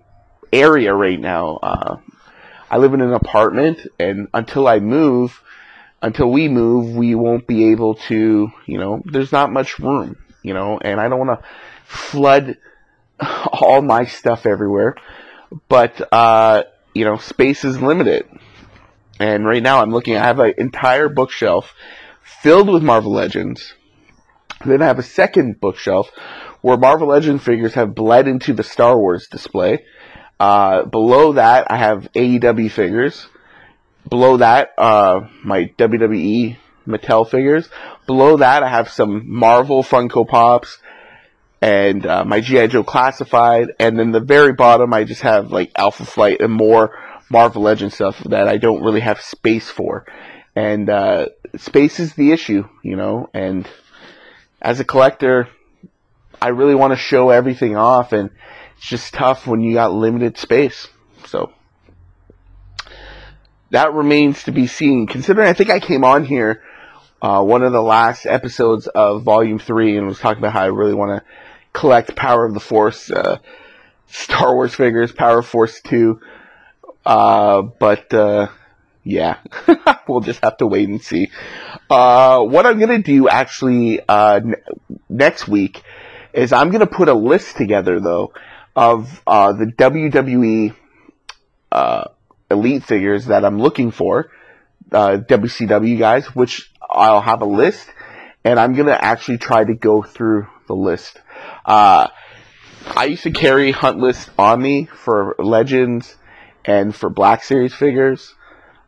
area 0.53 0.95
right 0.95 1.21
now. 1.21 1.57
Uh, 1.63 1.97
I 2.71 2.79
live 2.79 2.95
in 2.95 3.01
an 3.01 3.13
apartment, 3.13 3.87
and 3.99 4.29
until 4.35 4.67
I 4.67 4.81
move, 4.81 5.41
until 6.03 6.31
we 6.31 6.49
move, 6.49 6.95
we 6.95 7.15
won't 7.15 7.47
be 7.47 7.71
able 7.71 7.95
to, 7.95 8.51
you 8.67 8.79
know, 8.79 9.03
there's 9.05 9.33
not 9.33 9.53
much 9.53 9.79
room, 9.79 10.17
you 10.43 10.55
know, 10.55 10.79
and 10.79 11.01
I 11.01 11.09
don't 11.09 11.19
want 11.19 11.41
to 11.41 11.47
flood 11.87 12.57
all 13.21 13.83
my 13.83 14.05
stuff 14.05 14.47
everywhere. 14.47 14.97
But, 15.69 16.13
uh, 16.13 16.65
you 16.95 17.05
know, 17.05 17.17
space 17.19 17.65
is 17.65 17.81
limited. 17.81 18.29
And 19.19 19.47
right 19.47 19.63
now 19.63 19.81
I'm 19.81 19.91
looking, 19.91 20.17
I 20.17 20.25
have 20.25 20.41
an 20.41 20.55
entire 20.59 21.09
bookshelf 21.09 21.73
filled 22.43 22.69
with 22.69 22.83
Marvel 22.83 23.13
Legends. 23.13 23.75
Then 24.65 24.83
I 24.83 24.87
have 24.87 24.99
a 24.99 25.05
second 25.05 25.61
bookshelf 25.61 26.11
where 26.63 26.77
Marvel 26.77 27.09
Legend 27.09 27.43
figures 27.43 27.75
have 27.75 27.95
bled 27.95 28.27
into 28.27 28.53
the 28.53 28.63
Star 28.63 28.99
Wars 28.99 29.29
display. 29.31 29.85
Uh, 30.39 30.85
below 30.85 31.35
that, 31.35 31.71
I 31.71 31.77
have 31.77 32.09
AEW 32.15 32.71
figures. 32.71 33.29
Below 34.09 34.39
that, 34.39 34.71
uh, 34.79 35.29
my 35.45 35.73
WWE 35.79 36.57
Mattel 36.87 37.29
figures. 37.29 37.69
Below 38.07 38.39
that, 38.39 38.63
I 38.63 38.69
have 38.69 38.89
some 38.89 39.25
Marvel 39.27 39.83
Funko 39.83 40.27
Pops 40.27 40.79
and 41.61 42.07
uh, 42.07 42.25
my 42.25 42.41
GI 42.41 42.69
Joe 42.69 42.85
Classified. 42.85 43.73
And 43.79 43.99
then 43.99 44.13
the 44.13 44.21
very 44.21 44.53
bottom, 44.53 44.93
I 44.95 45.05
just 45.05 45.23
have 45.23 45.51
like 45.51 45.73
Alpha 45.77 46.05
Flight 46.05 46.41
and 46.41 46.53
more 46.53 46.97
Marvel 47.31 47.63
Legend 47.63 47.93
stuff 47.93 48.23
that 48.25 48.49
I 48.49 48.59
don't 48.59 48.83
really 48.83 49.01
have 49.01 49.21
space 49.21 49.69
for. 49.69 50.07
And 50.55 50.89
uh, 50.89 51.27
space 51.57 51.99
is 51.99 52.15
the 52.15 52.33
issue, 52.33 52.69
you 52.83 52.97
know. 52.97 53.29
And 53.35 53.69
as 54.61 54.81
a 54.81 54.85
collector, 54.85 55.49
I 56.41 56.49
really 56.49 56.75
want 56.75 56.93
to 56.93 56.97
show 56.97 57.31
everything 57.31 57.77
off, 57.77 58.13
and 58.13 58.31
it's 58.77 58.87
just 58.87 59.15
tough 59.15 59.47
when 59.47 59.61
you 59.61 59.75
got 59.75 59.93
limited 59.93 60.39
space. 60.39 60.89
So 61.27 61.53
that 63.71 63.93
remains 63.95 64.45
to 64.45 64.53
be 64.53 64.67
seen. 64.67 65.07
Considering 65.07 65.49
I 65.49 65.53
think 65.53 65.71
I 65.71 65.81
came 65.81 66.05
on 66.05 66.25
here 66.25 66.63
uh, 67.21 67.43
one 67.43 67.63
of 67.63 67.73
the 67.73 67.83
last 67.83 68.27
episodes 68.27 68.87
of 68.87 69.23
Volume 69.23 69.59
Three 69.59 69.97
and 69.97 70.07
was 70.07 70.19
talking 70.19 70.39
about 70.39 70.53
how 70.53 70.63
I 70.63 70.67
really 70.67 70.95
want 70.95 71.19
to 71.19 71.29
collect 71.73 72.15
Power 72.15 72.45
of 72.45 72.55
the 72.55 72.61
Force, 72.61 73.11
uh, 73.11 73.39
Star 74.07 74.55
Wars 74.55 74.75
figures, 74.75 75.13
Power 75.13 75.43
Force 75.43 75.81
Two. 75.81 76.21
Uh, 77.05 77.63
but 77.63 78.13
uh, 78.13 78.49
yeah, 79.07 79.39
we'll 80.09 80.21
just 80.21 80.41
have 80.43 80.57
to 80.57 80.67
wait 80.67 80.89
and 80.89 81.01
see. 81.01 81.31
Uh, 81.89 82.43
what 82.43 82.67
I'm 82.67 82.81
gonna 82.81 83.03
do 83.03 83.29
actually 83.29 84.01
uh, 84.01 84.41
n- 84.43 84.57
next 85.09 85.47
week 85.47 85.85
is 86.33 86.53
I'm 86.53 86.71
gonna 86.71 86.89
put 86.89 87.09
a 87.09 87.15
list 87.15 87.57
together 87.57 88.01
though 88.01 88.33
of 88.75 89.23
uh, 89.25 89.53
the 89.53 89.67
WWE 89.67 90.75
uh, 91.71 92.05
elite 92.51 92.83
figures 92.83 93.27
that 93.27 93.45
I'm 93.45 93.61
looking 93.61 93.93
for, 93.93 94.33
uh, 94.91 95.19
WCW 95.19 95.99
guys, 96.01 96.27
which 96.35 96.73
I'll 96.83 97.23
have 97.23 97.43
a 97.43 97.47
list, 97.47 97.89
and 98.43 98.59
I'm 98.59 98.75
gonna 98.75 98.99
actually 99.01 99.39
try 99.39 99.63
to 99.63 99.75
go 99.75 100.03
through 100.03 100.49
the 100.67 100.75
list. 100.75 101.21
Uh, 101.65 102.09
I 102.97 103.05
used 103.05 103.23
to 103.23 103.31
carry 103.31 103.71
hunt 103.71 103.99
list 103.99 104.31
on 104.37 104.61
me 104.61 104.87
for 104.87 105.37
Legends 105.39 106.17
and 106.65 106.93
for 106.93 107.09
Black 107.09 107.45
Series 107.45 107.73
figures, 107.73 108.35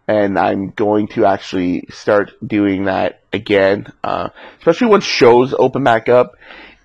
and 0.08 0.38
I'm 0.38 0.70
going 0.70 1.08
to 1.08 1.26
actually 1.26 1.84
start 1.90 2.32
doing 2.44 2.86
that 2.86 3.20
again, 3.30 3.92
uh, 4.02 4.30
especially 4.58 4.86
once 4.86 5.04
shows 5.04 5.54
open 5.56 5.84
back 5.84 6.08
up 6.08 6.36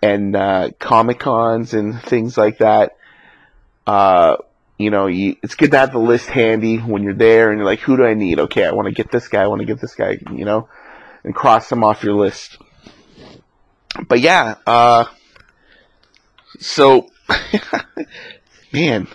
and 0.01 0.35
uh, 0.35 0.71
Comic 0.77 1.19
Cons 1.19 1.73
and 1.73 1.99
things 2.01 2.37
like 2.37 2.57
that. 2.57 2.97
Uh, 3.87 4.35
you 4.77 4.89
know, 4.89 5.07
you, 5.07 5.37
it's 5.41 5.55
good 5.55 5.71
to 5.71 5.77
have 5.77 5.93
the 5.93 5.99
list 5.99 6.27
handy 6.27 6.77
when 6.77 7.01
you're 7.03 7.13
there 7.13 7.49
and 7.49 7.57
you're 7.57 7.65
like, 7.65 7.79
who 7.79 7.95
do 7.95 8.03
I 8.03 8.13
need? 8.13 8.39
Okay, 8.39 8.65
I 8.65 8.73
want 8.73 8.87
to 8.87 8.93
get 8.93 9.09
this 9.09 9.29
guy, 9.29 9.43
I 9.43 9.47
want 9.47 9.61
to 9.61 9.65
get 9.65 9.79
this 9.79 9.95
guy, 9.95 10.19
you 10.33 10.43
know, 10.43 10.67
and 11.23 11.33
cross 11.33 11.69
them 11.69 11.85
off 11.85 12.03
your 12.03 12.15
list. 12.15 12.57
But 14.05 14.19
yeah, 14.19 14.55
uh, 14.67 15.05
so, 16.59 17.09
man, 18.73 19.07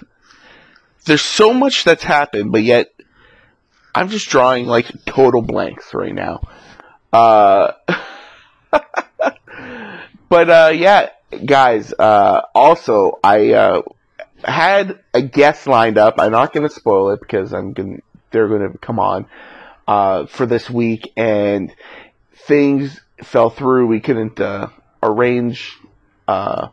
there's 1.05 1.21
so 1.23 1.53
much 1.53 1.85
that's 1.85 2.05
happened, 2.05 2.53
but 2.53 2.63
yet 2.63 2.91
I'm 3.95 4.09
just 4.09 4.29
drawing 4.29 4.67
like 4.67 4.87
total 5.05 5.43
blanks 5.43 5.93
right 5.95 6.15
now. 6.15 6.41
Uh, 7.13 7.73
but 10.29 10.51
uh, 10.51 10.73
yeah, 10.75 11.11
guys. 11.45 11.93
Uh, 11.93 12.43
also, 12.55 13.19
I 13.23 13.53
uh, 13.53 13.83
had 14.45 15.01
a 15.15 15.23
guest 15.23 15.67
lined 15.67 15.99
up. 15.99 16.17
I'm 16.19 16.33
not 16.33 16.53
going 16.53 16.69
to 16.69 16.75
spoil 16.75 17.11
it 17.11 17.21
because 17.21 17.53
I'm 17.53 17.73
going. 17.73 18.03
They're 18.31 18.49
going 18.49 18.73
to 18.73 18.79
come 18.79 18.99
on 18.99 19.27
uh, 19.87 20.27
for 20.27 20.45
this 20.45 20.69
week, 20.69 21.13
and 21.17 21.75
things 22.47 23.01
fell 23.23 23.51
through. 23.51 23.87
We 23.87 24.01
couldn't 24.01 24.39
uh, 24.39 24.69
arrange 25.03 25.79
a 26.29 26.71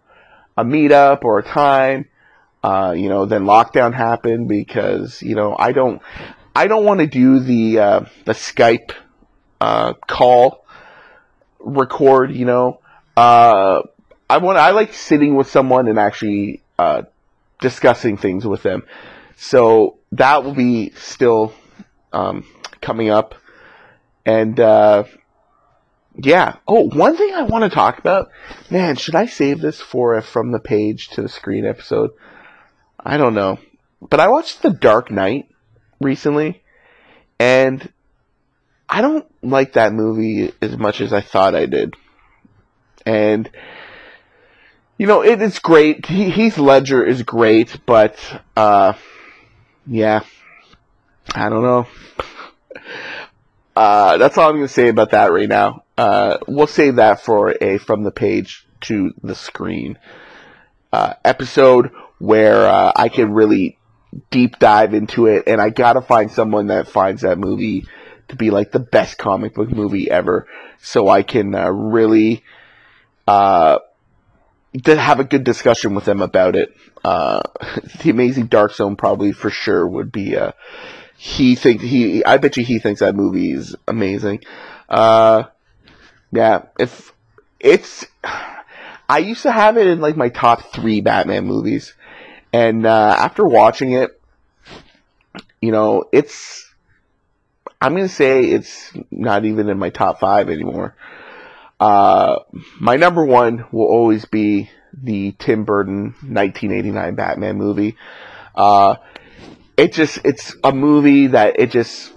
meetup 0.58 1.24
or 1.24 1.40
a 1.40 1.44
time. 1.44 2.08
Uh, 2.64 2.94
you 2.98 3.10
know, 3.10 3.26
then 3.26 3.44
lockdown 3.44 3.94
happened 3.94 4.48
because 4.48 5.22
you 5.22 5.36
know 5.36 5.56
I 5.58 5.72
don't 5.72 6.02
I 6.56 6.68
don't 6.68 6.86
want 6.86 7.02
to 7.02 7.08
do 7.08 7.40
the 7.40 7.80
uh, 7.80 8.00
the 8.24 8.32
Skype 8.32 8.94
uh, 9.60 9.94
call 10.08 10.66
record. 11.60 12.32
You 12.32 12.46
know, 12.46 12.80
uh, 13.18 13.82
I 14.30 14.38
want 14.38 14.58
I 14.58 14.72
like 14.72 14.94
sitting 14.94 15.36
with 15.36 15.50
someone 15.50 15.90
and 15.90 16.00
actually 16.00 16.64
uh, 16.80 17.04
discussing 17.60 18.16
things 18.16 18.46
with 18.46 18.64
them. 18.64 18.84
So 19.36 19.98
that 20.14 20.46
will 20.46 20.54
be 20.54 20.92
still 20.92 21.54
um, 22.14 22.46
coming 22.82 23.10
up, 23.10 23.36
and 24.26 24.58
uh, 24.58 25.04
yeah. 26.16 26.56
Oh, 26.70 26.88
one 26.88 27.18
thing 27.18 27.34
I 27.34 27.44
want 27.44 27.66
to 27.66 27.70
talk 27.70 28.00
about, 28.00 28.30
man. 28.72 28.96
Should 28.96 29.16
I 29.16 29.26
save 29.26 29.60
this 29.60 29.82
for 29.82 30.16
a 30.16 30.22
from 30.22 30.54
the 30.54 30.60
page 30.60 31.10
to 31.10 31.22
the 31.22 31.30
screen 31.30 31.66
episode? 31.66 32.12
I 32.98 33.18
don't 33.18 33.34
know. 33.34 33.60
but 34.02 34.22
I 34.22 34.30
watched 34.30 34.62
The 34.62 34.72
Dark 34.72 35.12
Knight 35.12 35.50
recently, 36.06 36.64
and 37.40 37.92
I 38.88 39.02
don't 39.02 39.26
like 39.42 39.74
that 39.74 39.92
movie 39.92 40.54
as 40.62 40.78
much 40.78 41.02
as 41.02 41.12
I 41.12 41.22
thought 41.22 41.56
I 41.56 41.66
did. 41.66 41.96
And 43.06 43.50
you 44.98 45.08
know, 45.08 45.22
it 45.22 45.42
is 45.42 45.60
great. 45.60 46.06
He, 46.06 46.30
Heath 46.30 46.58
Ledger 46.58 47.04
is 47.04 47.24
great, 47.24 47.78
but 47.86 48.18
uh, 48.56 48.94
yeah, 49.86 50.22
I 51.34 51.50
don't 51.50 51.64
know. 51.64 51.88
Uh, 53.78 54.18
that's 54.18 54.38
all 54.38 54.48
I'm 54.48 54.56
going 54.56 54.68
to 54.68 54.74
say 54.74 54.88
about 54.88 55.12
that 55.12 55.34
right 55.34 55.50
now. 55.50 55.84
Uh, 55.98 56.38
we'll 56.48 56.66
save 56.66 56.96
that 56.96 57.20
for 57.20 57.54
a 57.60 57.78
from 57.78 58.04
the 58.04 58.12
page 58.12 58.66
to 58.80 59.14
the 59.22 59.36
screen 59.36 60.00
uh, 60.94 61.16
episode 61.26 61.92
where 62.20 62.68
uh, 62.68 62.94
I 62.96 63.10
can 63.10 63.34
really 63.34 63.78
deep 64.32 64.60
dive 64.60 64.94
into 64.94 65.28
it, 65.28 65.44
and 65.48 65.62
I 65.62 65.70
gotta 65.70 66.02
find 66.02 66.32
someone 66.32 66.68
that 66.68 66.88
finds 66.88 67.22
that 67.22 67.38
movie 67.38 67.86
to 68.28 68.36
be 68.36 68.52
like 68.52 68.72
the 68.72 68.80
best 68.80 69.18
comic 69.18 69.54
book 69.54 69.70
movie 69.70 70.10
ever, 70.10 70.48
so 70.80 71.08
I 71.08 71.24
can 71.24 71.54
uh, 71.56 71.70
really 71.70 72.44
uh, 73.28 73.80
to 74.84 74.96
have 74.96 75.20
a 75.20 75.24
good 75.24 75.44
discussion 75.44 75.96
with 75.96 76.06
them 76.06 76.22
about 76.22 76.56
it. 76.56 76.76
Uh, 77.04 77.42
the 78.04 78.10
Amazing 78.10 78.48
Dark 78.48 78.74
Zone 78.74 78.96
probably 78.96 79.32
for 79.32 79.50
sure 79.50 79.88
would 79.88 80.12
be. 80.12 80.38
Uh, 80.38 80.52
he 81.18 81.56
thinks 81.56 81.84
he. 81.84 82.24
I 82.26 82.38
bet 82.38 82.58
you 82.58 82.64
he 82.64 82.80
thinks 82.80 83.00
that 83.00 83.16
movie 83.16 83.52
is 83.52 83.76
amazing. 83.88 84.44
Uh, 84.90 85.44
yeah, 86.32 86.64
if 86.80 87.14
it's. 87.60 88.06
I 89.08 89.20
used 89.20 89.44
to 89.44 89.52
have 89.52 89.78
it 89.78 89.86
in 89.86 90.02
like 90.02 90.18
my 90.18 90.30
top 90.30 90.74
three 90.74 91.00
Batman 91.00 91.46
movies, 91.46 91.94
and 92.56 92.86
uh, 92.86 93.16
after 93.20 93.46
watching 93.46 93.92
it, 93.92 94.18
you 95.60 95.74
know, 95.74 96.06
it's. 96.14 96.72
I'm 97.82 97.94
gonna 97.94 98.08
say 98.08 98.46
it's 98.46 98.94
not 99.12 99.44
even 99.44 99.68
in 99.68 99.78
my 99.78 99.90
top 99.90 100.22
five 100.22 100.50
anymore. 100.50 100.96
Uh, 101.82 102.40
my 102.80 102.96
number 102.96 103.26
one 103.26 103.66
will 103.74 103.88
always 103.88 104.24
be 104.24 104.70
the 104.94 105.34
Tim 105.38 105.66
Burton 105.66 106.16
1989 106.22 107.16
Batman 107.16 107.58
movie. 107.58 107.98
Uh, 108.56 108.96
it 109.76 109.92
just, 109.92 110.20
it's 110.24 110.56
a 110.64 110.72
movie 110.72 111.28
that 111.28 111.60
it 111.60 111.72
just, 111.72 112.14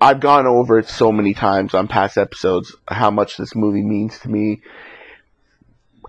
I've 0.00 0.18
gone 0.18 0.48
over 0.48 0.80
it 0.80 0.88
so 0.88 1.12
many 1.12 1.34
times 1.34 1.72
on 1.74 1.86
past 1.86 2.18
episodes, 2.18 2.74
how 2.88 3.12
much 3.12 3.36
this 3.36 3.54
movie 3.54 3.84
means 3.84 4.18
to 4.18 4.28
me. 4.28 4.62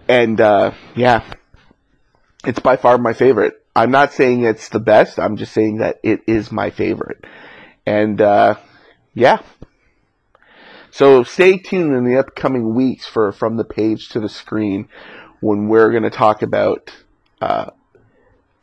And, 0.07 0.41
uh, 0.41 0.71
yeah, 0.95 1.23
it's 2.45 2.60
by 2.60 2.77
far 2.77 2.97
my 2.97 3.13
favorite. 3.13 3.54
I'm 3.75 3.91
not 3.91 4.13
saying 4.13 4.43
it's 4.43 4.69
the 4.69 4.80
best, 4.80 5.19
I'm 5.19 5.38
just 5.38 5.54
saying 5.54 5.77
that 5.77 5.99
it 6.04 6.21
is 6.27 6.51
my 6.51 6.69
favorite. 6.69 7.25
And, 7.86 8.19
uh, 8.21 8.56
yeah. 9.13 9.41
So 10.91 11.23
stay 11.23 11.58
tuned 11.58 11.95
in 11.95 12.04
the 12.04 12.19
upcoming 12.19 12.75
weeks 12.75 13.08
for 13.08 13.32
From 13.32 13.56
the 13.56 13.63
Page 13.63 14.10
to 14.10 14.19
the 14.19 14.27
Screen 14.30 14.89
when 15.39 15.69
we're 15.69 15.89
going 15.91 16.04
to 16.04 16.10
talk 16.10 16.41
about 16.41 16.91
uh, 17.41 17.71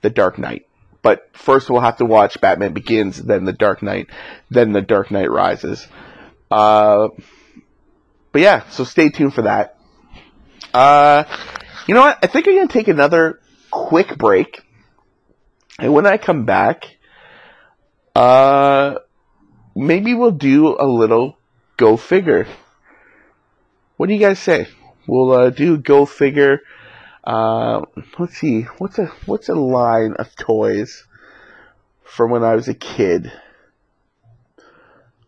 The 0.03 0.11
Dark 0.11 0.39
Knight. 0.39 0.67
But 1.01 1.31
first 1.33 1.71
we'll 1.71 1.81
have 1.81 1.97
to 1.99 2.05
watch 2.05 2.41
Batman 2.41 2.75
Begins, 2.75 3.23
then 3.23 3.45
The 3.45 3.53
Dark 3.53 3.83
Knight, 3.83 4.09
then 4.51 4.73
The 4.73 4.83
Dark 4.83 5.11
Knight 5.11 5.31
Rises. 5.31 5.87
Uh, 6.51 7.09
but 8.33 8.43
yeah, 8.43 8.69
so 8.69 8.85
stay 8.85 9.09
tuned 9.09 9.35
for 9.35 9.43
that. 9.43 9.79
Uh, 10.75 11.25
you 11.87 11.95
know 11.95 12.03
what? 12.03 12.19
I 12.23 12.27
think 12.27 12.47
I'm 12.47 12.55
going 12.55 12.69
to 12.69 12.73
take 12.73 12.89
another 12.89 13.41
quick 13.71 14.17
break. 14.17 14.61
And 15.79 15.93
when 15.93 16.07
I 16.07 16.17
come 16.17 16.45
back, 16.45 16.97
uh, 18.15 18.97
maybe 19.77 20.15
we'll 20.15 20.33
do 20.33 20.77
a 20.79 20.87
little 20.87 21.39
go 21.77 21.97
figure. 21.97 22.47
What 23.97 24.09
do 24.09 24.15
you 24.15 24.21
guys 24.21 24.39
say? 24.39 24.69
We'll 25.07 25.33
uh, 25.33 25.51
do 25.51 25.79
go 25.79 26.05
figure. 26.05 26.61
Uh, 27.25 27.83
let's 28.19 28.39
see. 28.39 28.63
What's 28.79 28.99
a 28.99 29.07
what's 29.27 29.49
a 29.49 29.55
line 29.55 30.15
of 30.19 30.35
toys 30.37 31.05
from 32.05 32.31
when 32.31 32.43
I 32.43 32.55
was 32.55 32.69
a 32.69 32.75
kid? 32.75 33.33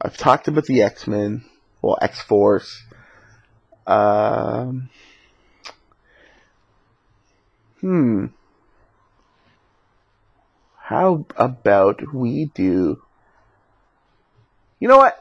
I've 0.00 0.16
talked 0.16 0.48
about 0.48 0.64
the 0.64 0.82
X 0.82 1.06
Men, 1.06 1.44
well 1.82 1.98
X 2.00 2.20
Force. 2.22 2.84
Um, 3.86 4.88
hmm. 7.80 8.26
How 10.76 11.24
about 11.36 12.14
we 12.14 12.46
do? 12.46 13.00
You 14.80 14.88
know 14.88 14.98
what? 14.98 15.20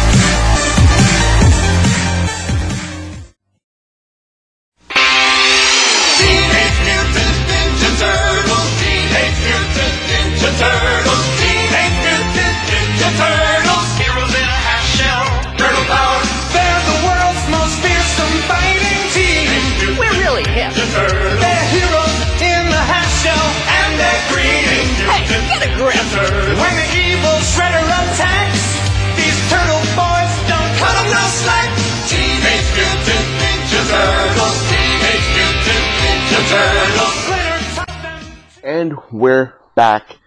And 38.79 38.97
we're 39.11 39.55
back 39.75 40.19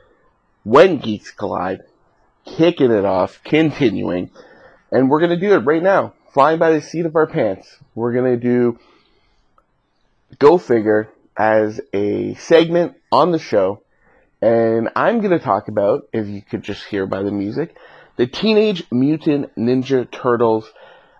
when 0.63 0.97
Geeks 0.97 1.31
Collide, 1.31 1.83
kicking 2.43 2.91
it 2.91 3.05
off, 3.05 3.39
continuing, 3.45 4.29
and 4.91 5.09
we're 5.09 5.19
going 5.19 5.29
to 5.29 5.39
do 5.39 5.53
it 5.53 5.59
right 5.59 5.81
now, 5.81 6.15
flying 6.33 6.59
by 6.59 6.71
the 6.71 6.81
seat 6.81 7.05
of 7.05 7.15
our 7.15 7.27
pants. 7.27 7.77
We're 7.95 8.11
going 8.11 8.37
to 8.37 8.37
do 8.37 8.77
Go 10.37 10.57
Figure 10.57 11.07
as 11.37 11.79
a 11.93 12.33
segment 12.33 12.97
on 13.09 13.31
the 13.31 13.39
show, 13.39 13.83
and 14.41 14.89
I'm 14.97 15.19
going 15.19 15.31
to 15.31 15.39
talk 15.39 15.69
about, 15.69 16.09
if 16.11 16.27
you 16.27 16.41
could 16.41 16.61
just 16.61 16.83
hear 16.83 17.05
by 17.05 17.23
the 17.23 17.31
music, 17.31 17.77
the 18.17 18.27
Teenage 18.27 18.83
Mutant 18.91 19.55
Ninja 19.55 20.11
Turtles 20.11 20.69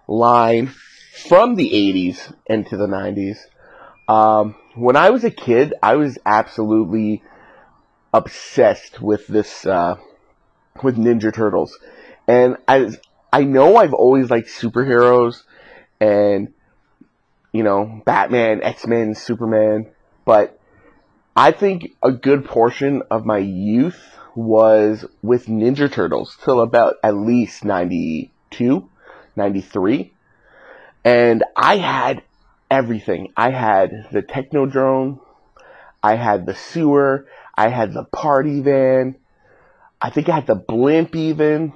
line 0.05 0.69
from 1.29 1.55
the 1.55 1.69
80s 1.69 2.35
into 2.47 2.75
the 2.75 2.87
90s. 2.87 3.37
Um, 4.13 4.55
when 4.75 4.95
I 4.95 5.09
was 5.09 5.23
a 5.23 5.31
kid, 5.31 5.73
I 5.81 5.95
was 5.95 6.17
absolutely 6.25 7.23
obsessed 8.13 9.01
with 9.01 9.27
this, 9.27 9.65
uh, 9.65 9.95
with 10.83 10.97
Ninja 10.97 11.33
Turtles. 11.33 11.77
And 12.27 12.57
as 12.67 12.99
I 13.33 13.43
know 13.43 13.77
I've 13.77 13.93
always 13.93 14.29
liked 14.29 14.49
superheroes 14.49 15.43
and, 15.99 16.53
you 17.51 17.63
know, 17.63 18.01
Batman, 18.05 18.61
X-Men, 18.63 19.15
Superman, 19.15 19.87
but 20.25 20.59
I 21.35 21.51
think 21.51 21.91
a 22.03 22.11
good 22.11 22.45
portion 22.45 23.03
of 23.09 23.25
my 23.25 23.37
youth 23.37 24.17
was 24.35 25.05
with 25.21 25.47
Ninja 25.47 25.91
Turtles 25.91 26.37
till 26.43 26.61
about 26.61 26.95
at 27.03 27.15
least 27.15 27.63
92, 27.65 28.89
93. 29.35 30.13
And 31.03 31.43
I 31.55 31.77
had 31.77 32.23
everything. 32.71 33.33
I 33.35 33.51
had 33.51 34.07
the 34.11 34.23
Technodrome. 34.23 35.19
I 36.01 36.15
had 36.15 36.45
the 36.47 36.55
sewer. 36.55 37.27
I 37.55 37.67
had 37.67 37.93
the 37.93 38.05
party 38.05 38.61
van. 38.61 39.17
I 40.01 40.09
think 40.09 40.29
I 40.29 40.35
had 40.35 40.47
the 40.47 40.55
blimp 40.55 41.15
even. 41.15 41.73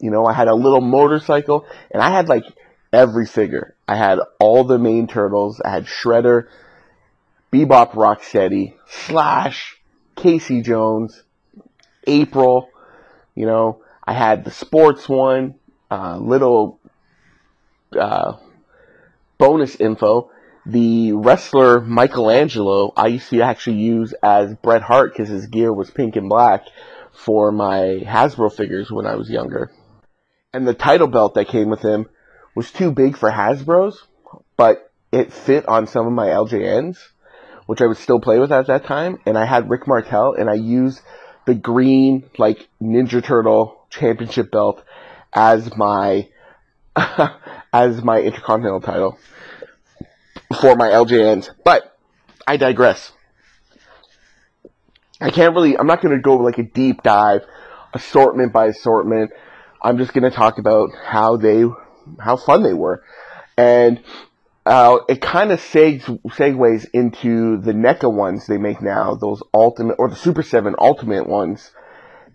You 0.00 0.10
know, 0.10 0.24
I 0.24 0.32
had 0.32 0.48
a 0.48 0.54
little 0.54 0.80
motorcycle 0.80 1.66
and 1.90 2.02
I 2.02 2.10
had 2.10 2.28
like 2.28 2.44
every 2.92 3.26
figure. 3.26 3.76
I 3.86 3.96
had 3.96 4.18
all 4.40 4.64
the 4.64 4.78
main 4.78 5.06
turtles. 5.06 5.60
I 5.60 5.70
had 5.70 5.84
Shredder, 5.84 6.48
Bebop 7.52 7.92
Rocksteady, 7.92 8.74
Slash, 8.88 9.76
Casey 10.16 10.62
Jones, 10.62 11.22
April. 12.06 12.70
You 13.34 13.46
know, 13.46 13.82
I 14.02 14.14
had 14.14 14.44
the 14.44 14.50
sports 14.50 15.08
one, 15.08 15.56
uh, 15.90 16.18
little 16.18 16.80
uh, 17.96 18.38
bonus 19.38 19.76
info. 19.76 20.30
The 20.66 21.12
wrestler 21.12 21.80
Michelangelo, 21.80 22.92
I 22.96 23.08
used 23.08 23.28
to 23.30 23.42
actually 23.42 23.76
use 23.76 24.14
as 24.22 24.54
Bret 24.54 24.82
Hart 24.82 25.12
because 25.12 25.28
his 25.28 25.46
gear 25.46 25.72
was 25.72 25.90
pink 25.90 26.16
and 26.16 26.28
black 26.28 26.66
for 27.12 27.52
my 27.52 28.02
Hasbro 28.06 28.52
figures 28.54 28.90
when 28.90 29.06
I 29.06 29.16
was 29.16 29.30
younger. 29.30 29.70
And 30.52 30.66
the 30.66 30.74
title 30.74 31.06
belt 31.06 31.34
that 31.34 31.48
came 31.48 31.68
with 31.68 31.82
him 31.82 32.06
was 32.54 32.70
too 32.70 32.92
big 32.92 33.16
for 33.16 33.30
Hasbro's, 33.30 34.06
but 34.56 34.90
it 35.12 35.32
fit 35.32 35.68
on 35.68 35.86
some 35.86 36.06
of 36.06 36.12
my 36.12 36.28
LJNs, 36.28 36.96
which 37.66 37.80
I 37.80 37.86
would 37.86 37.96
still 37.96 38.20
play 38.20 38.38
with 38.38 38.52
at 38.52 38.66
that 38.68 38.84
time. 38.84 39.18
And 39.26 39.36
I 39.36 39.44
had 39.44 39.70
Rick 39.70 39.86
Martel, 39.86 40.34
and 40.34 40.48
I 40.48 40.54
used 40.54 41.00
the 41.46 41.54
green 41.54 42.30
like 42.38 42.68
Ninja 42.80 43.22
Turtle 43.22 43.86
championship 43.90 44.50
belt 44.50 44.82
as 45.32 45.76
my 45.76 46.28
as 47.74 48.04
my 48.04 48.20
intercontinental 48.20 48.80
title 48.80 49.18
for 50.60 50.76
my 50.76 50.88
LJNs. 50.90 51.50
But 51.64 51.98
I 52.46 52.56
digress. 52.56 53.12
I 55.20 55.30
can't 55.30 55.54
really. 55.54 55.76
I'm 55.76 55.88
not 55.88 56.00
going 56.00 56.14
to 56.14 56.22
go 56.22 56.36
like 56.36 56.58
a 56.58 56.62
deep 56.62 57.02
dive, 57.02 57.42
assortment 57.92 58.52
by 58.52 58.66
assortment. 58.66 59.32
I'm 59.82 59.98
just 59.98 60.12
going 60.14 60.24
to 60.24 60.30
talk 60.30 60.58
about 60.58 60.90
how 61.04 61.36
they, 61.36 61.64
how 62.18 62.36
fun 62.36 62.62
they 62.62 62.72
were, 62.72 63.02
and 63.56 64.02
uh, 64.64 64.98
it 65.08 65.20
kind 65.20 65.50
of 65.50 65.60
segues 65.60 66.86
into 66.92 67.58
the 67.58 67.72
NECA 67.72 68.10
ones 68.12 68.46
they 68.46 68.56
make 68.56 68.80
now, 68.80 69.14
those 69.14 69.42
ultimate 69.52 69.96
or 69.98 70.08
the 70.08 70.16
Super 70.16 70.42
Seven 70.42 70.74
Ultimate 70.78 71.26
ones 71.26 71.70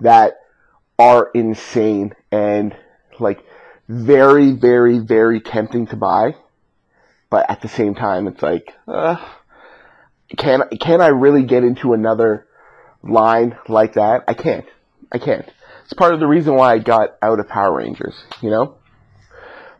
that 0.02 0.36
are 0.97 1.30
insane 1.34 2.13
and 2.32 2.75
like 3.19 3.43
very, 3.89 4.52
very, 4.52 4.99
very 4.99 5.41
tempting 5.41 5.88
to 5.88 5.95
buy, 5.95 6.36
but 7.32 7.49
at 7.49 7.62
the 7.62 7.67
same 7.67 7.95
time, 7.95 8.28
it's 8.28 8.41
like, 8.41 8.71
uh, 8.88 9.17
can 10.38 10.62
can 10.80 11.02
I 11.02 11.08
really 11.08 11.43
get 11.43 11.63
into 11.63 11.93
another 11.93 12.45
line 13.02 13.58
like 13.67 13.93
that? 13.93 14.25
I 14.28 14.36
can't. 14.36 14.65
I 15.12 15.17
can't. 15.17 15.52
It's 15.84 15.93
part 15.93 16.13
of 16.13 16.19
the 16.19 16.28
reason 16.28 16.54
why 16.54 16.73
I 16.73 16.78
got 16.78 17.17
out 17.19 17.39
of 17.39 17.49
Power 17.49 17.78
Rangers, 17.78 18.15
you 18.41 18.52
know. 18.52 18.75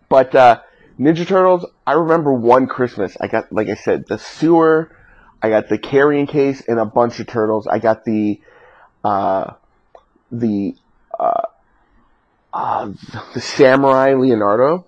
But 0.10 0.34
uh, 0.34 0.62
Ninja 1.00 1.28
Turtles, 1.28 1.68
I 1.86 1.94
remember 1.94 2.34
one 2.34 2.66
Christmas, 2.66 3.16
I 3.22 3.28
got, 3.28 3.52
like 3.54 3.70
I 3.70 3.76
said, 3.76 4.08
the 4.08 4.18
sewer, 4.18 4.92
I 5.40 5.50
got 5.50 5.70
the 5.70 5.78
carrying 5.78 6.26
case, 6.26 6.64
and 6.68 6.80
a 6.80 6.86
bunch 6.86 7.20
of 7.20 7.28
turtles. 7.28 7.68
I 7.68 7.78
got 7.78 8.06
the, 8.06 8.42
uh, 9.04 9.54
the, 10.32 10.76
uh, 11.18 11.44
uh, 12.54 12.92
the 13.34 13.42
samurai 13.42 14.14
Leonardo, 14.14 14.86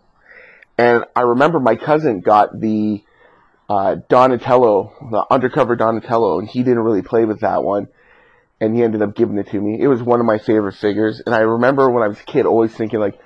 and 0.77 1.05
I 1.15 1.21
remember 1.21 1.59
my 1.59 1.75
cousin 1.75 2.21
got 2.21 2.59
the 2.59 3.03
uh, 3.69 3.95
Donatello, 4.09 4.93
the 5.11 5.25
undercover 5.29 5.75
Donatello, 5.75 6.39
and 6.39 6.47
he 6.47 6.63
didn't 6.63 6.79
really 6.79 7.01
play 7.01 7.25
with 7.25 7.41
that 7.41 7.63
one, 7.63 7.87
and 8.59 8.75
he 8.75 8.83
ended 8.83 9.01
up 9.01 9.15
giving 9.15 9.37
it 9.37 9.47
to 9.49 9.61
me. 9.61 9.79
It 9.79 9.87
was 9.87 10.01
one 10.01 10.19
of 10.19 10.25
my 10.25 10.39
favorite 10.39 10.75
figures, 10.75 11.21
and 11.25 11.33
I 11.33 11.39
remember 11.39 11.89
when 11.89 12.03
I 12.03 12.07
was 12.07 12.19
a 12.19 12.23
kid 12.23 12.45
always 12.45 12.73
thinking 12.73 12.99
like, 12.99 13.19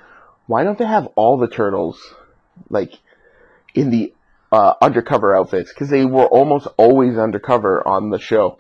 why 0.47 0.63
don't 0.63 0.77
they 0.77 0.85
have 0.85 1.07
all 1.15 1.37
the 1.37 1.47
turtles 1.47 1.99
like 2.69 2.93
in 3.73 3.89
the 3.89 4.13
uh, 4.51 4.73
undercover 4.81 5.35
outfits? 5.35 5.73
Because 5.73 5.89
they 5.89 6.05
were 6.05 6.27
almost 6.27 6.67
always 6.77 7.17
undercover 7.17 7.85
on 7.87 8.11
the 8.11 8.19
show. 8.19 8.59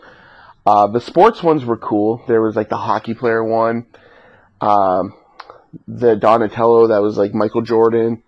Uh, 0.65 0.87
the 0.87 1.01
sports 1.01 1.43
ones 1.43 1.63
were 1.63 1.77
cool. 1.77 2.23
There 2.27 2.41
was 2.41 2.55
like 2.55 2.69
the 2.69 2.77
hockey 2.77 3.13
player 3.13 3.43
one. 3.43 3.85
Um, 4.59 5.13
the 5.87 6.15
Donatello 6.15 6.87
that 6.87 7.01
was 7.01 7.17
like 7.17 7.33
Michael 7.33 7.61
Jordan. 7.61 8.23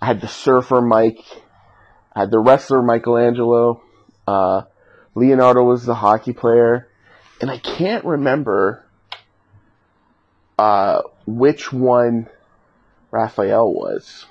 I 0.00 0.06
had 0.06 0.20
the 0.20 0.28
surfer 0.28 0.80
Mike. 0.80 1.24
I 2.14 2.20
had 2.20 2.30
the 2.30 2.38
wrestler 2.38 2.82
Michelangelo. 2.82 3.82
Uh, 4.26 4.62
Leonardo 5.14 5.62
was 5.62 5.84
the 5.84 5.94
hockey 5.94 6.32
player. 6.32 6.88
And 7.40 7.50
I 7.50 7.58
can't 7.58 8.04
remember 8.04 8.84
uh, 10.58 11.02
which 11.26 11.72
one 11.72 12.28
Raphael 13.10 13.72
was. 13.72 14.26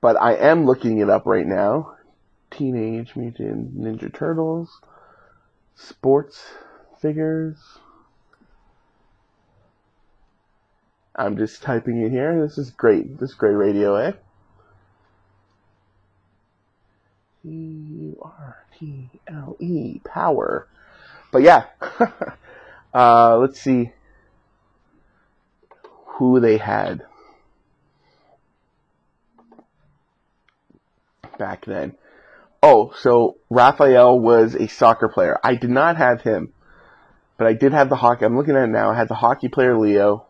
But 0.00 0.20
I 0.20 0.34
am 0.34 0.64
looking 0.64 0.98
it 0.98 1.10
up 1.10 1.26
right 1.26 1.46
now. 1.46 1.96
Teenage 2.50 3.16
Mutant 3.16 3.78
Ninja 3.78 4.12
Turtles. 4.12 4.80
Sports 5.74 6.44
figures. 7.00 7.56
I'm 11.18 11.36
just 11.36 11.62
typing 11.62 12.00
in 12.00 12.12
here. 12.12 12.40
This 12.40 12.58
is 12.58 12.70
great. 12.70 13.18
This 13.18 13.30
is 13.30 13.34
great 13.34 13.54
radio, 13.54 13.96
eh? 13.96 14.12
T 17.42 17.48
U 17.48 18.16
R 18.22 18.56
T 18.78 19.10
L 19.26 19.56
E 19.58 20.00
power. 20.04 20.68
But 21.32 21.42
yeah, 21.42 21.64
uh, 22.94 23.36
let's 23.38 23.60
see 23.60 23.90
who 26.06 26.38
they 26.38 26.56
had 26.56 27.02
back 31.36 31.64
then. 31.64 31.96
Oh, 32.62 32.92
so 32.96 33.38
Raphael 33.50 34.20
was 34.20 34.54
a 34.54 34.68
soccer 34.68 35.08
player. 35.08 35.38
I 35.42 35.56
did 35.56 35.70
not 35.70 35.96
have 35.96 36.22
him, 36.22 36.52
but 37.36 37.48
I 37.48 37.54
did 37.54 37.72
have 37.72 37.88
the 37.88 37.96
hockey. 37.96 38.24
I'm 38.24 38.36
looking 38.36 38.54
at 38.54 38.64
it 38.64 38.70
now. 38.72 38.90
I 38.90 38.96
had 38.96 39.08
the 39.08 39.14
hockey 39.14 39.48
player 39.48 39.76
Leo. 39.76 40.27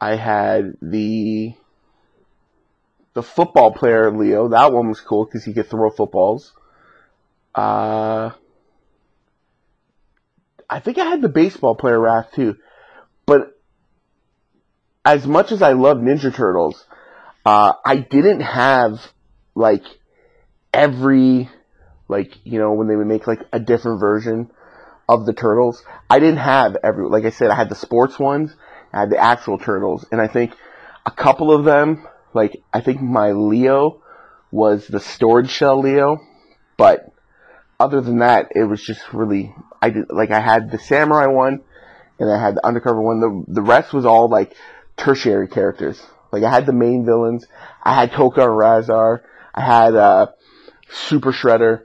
I 0.00 0.16
had 0.16 0.76
the 0.82 1.54
the 3.14 3.22
football 3.22 3.72
player 3.72 4.10
Leo. 4.10 4.48
That 4.48 4.72
one 4.72 4.88
was 4.88 5.00
cool 5.00 5.24
because 5.24 5.44
he 5.44 5.54
could 5.54 5.70
throw 5.70 5.90
footballs. 5.90 6.52
Uh, 7.54 8.30
I 10.68 10.80
think 10.80 10.98
I 10.98 11.04
had 11.04 11.22
the 11.22 11.28
baseball 11.28 11.76
player 11.76 11.98
Raph 11.98 12.32
too. 12.32 12.56
But 13.26 13.56
as 15.04 15.26
much 15.26 15.52
as 15.52 15.62
I 15.62 15.72
love 15.72 15.98
Ninja 15.98 16.34
Turtles, 16.34 16.84
uh, 17.46 17.74
I 17.84 17.96
didn't 17.96 18.40
have 18.40 19.00
like 19.54 19.84
every 20.72 21.48
like 22.08 22.36
you 22.44 22.58
know 22.58 22.72
when 22.72 22.88
they 22.88 22.96
would 22.96 23.06
make 23.06 23.26
like 23.26 23.40
a 23.52 23.60
different 23.60 24.00
version 24.00 24.50
of 25.08 25.26
the 25.26 25.32
turtles. 25.32 25.82
I 26.10 26.18
didn't 26.18 26.38
have 26.38 26.76
every 26.82 27.08
like 27.08 27.24
I 27.24 27.30
said 27.30 27.50
I 27.50 27.54
had 27.54 27.68
the 27.68 27.76
sports 27.76 28.18
ones 28.18 28.54
Had 28.94 29.10
the 29.10 29.18
actual 29.18 29.58
turtles, 29.58 30.06
and 30.12 30.20
I 30.20 30.28
think 30.28 30.54
a 31.04 31.10
couple 31.10 31.52
of 31.52 31.64
them, 31.64 32.06
like 32.32 32.62
I 32.72 32.80
think 32.80 33.00
my 33.00 33.32
Leo 33.32 34.02
was 34.52 34.86
the 34.86 35.00
storage 35.00 35.50
shell 35.50 35.80
Leo, 35.80 36.20
but 36.76 37.12
other 37.80 38.00
than 38.00 38.20
that, 38.20 38.52
it 38.54 38.64
was 38.64 38.80
just 38.80 39.12
really 39.12 39.52
I 39.82 39.90
did 39.90 40.06
like 40.10 40.30
I 40.30 40.40
had 40.40 40.70
the 40.70 40.78
samurai 40.78 41.26
one, 41.26 41.60
and 42.18 42.30
I 42.30 42.40
had 42.40 42.54
the 42.56 42.66
undercover 42.66 43.02
one. 43.02 43.20
The 43.20 43.44
the 43.48 43.62
rest 43.62 43.92
was 43.92 44.06
all 44.06 44.28
like 44.28 44.54
tertiary 44.96 45.48
characters. 45.48 46.00
Like 46.32 46.42
I 46.42 46.50
had 46.50 46.66
the 46.66 46.72
main 46.72 47.04
villains. 47.04 47.46
I 47.82 47.94
had 47.94 48.12
Tokka 48.12 48.38
and 48.38 48.50
Rahzar. 48.50 49.20
I 49.54 49.60
had 49.60 49.94
uh, 49.94 50.26
Super 50.90 51.32
Shredder. 51.32 51.82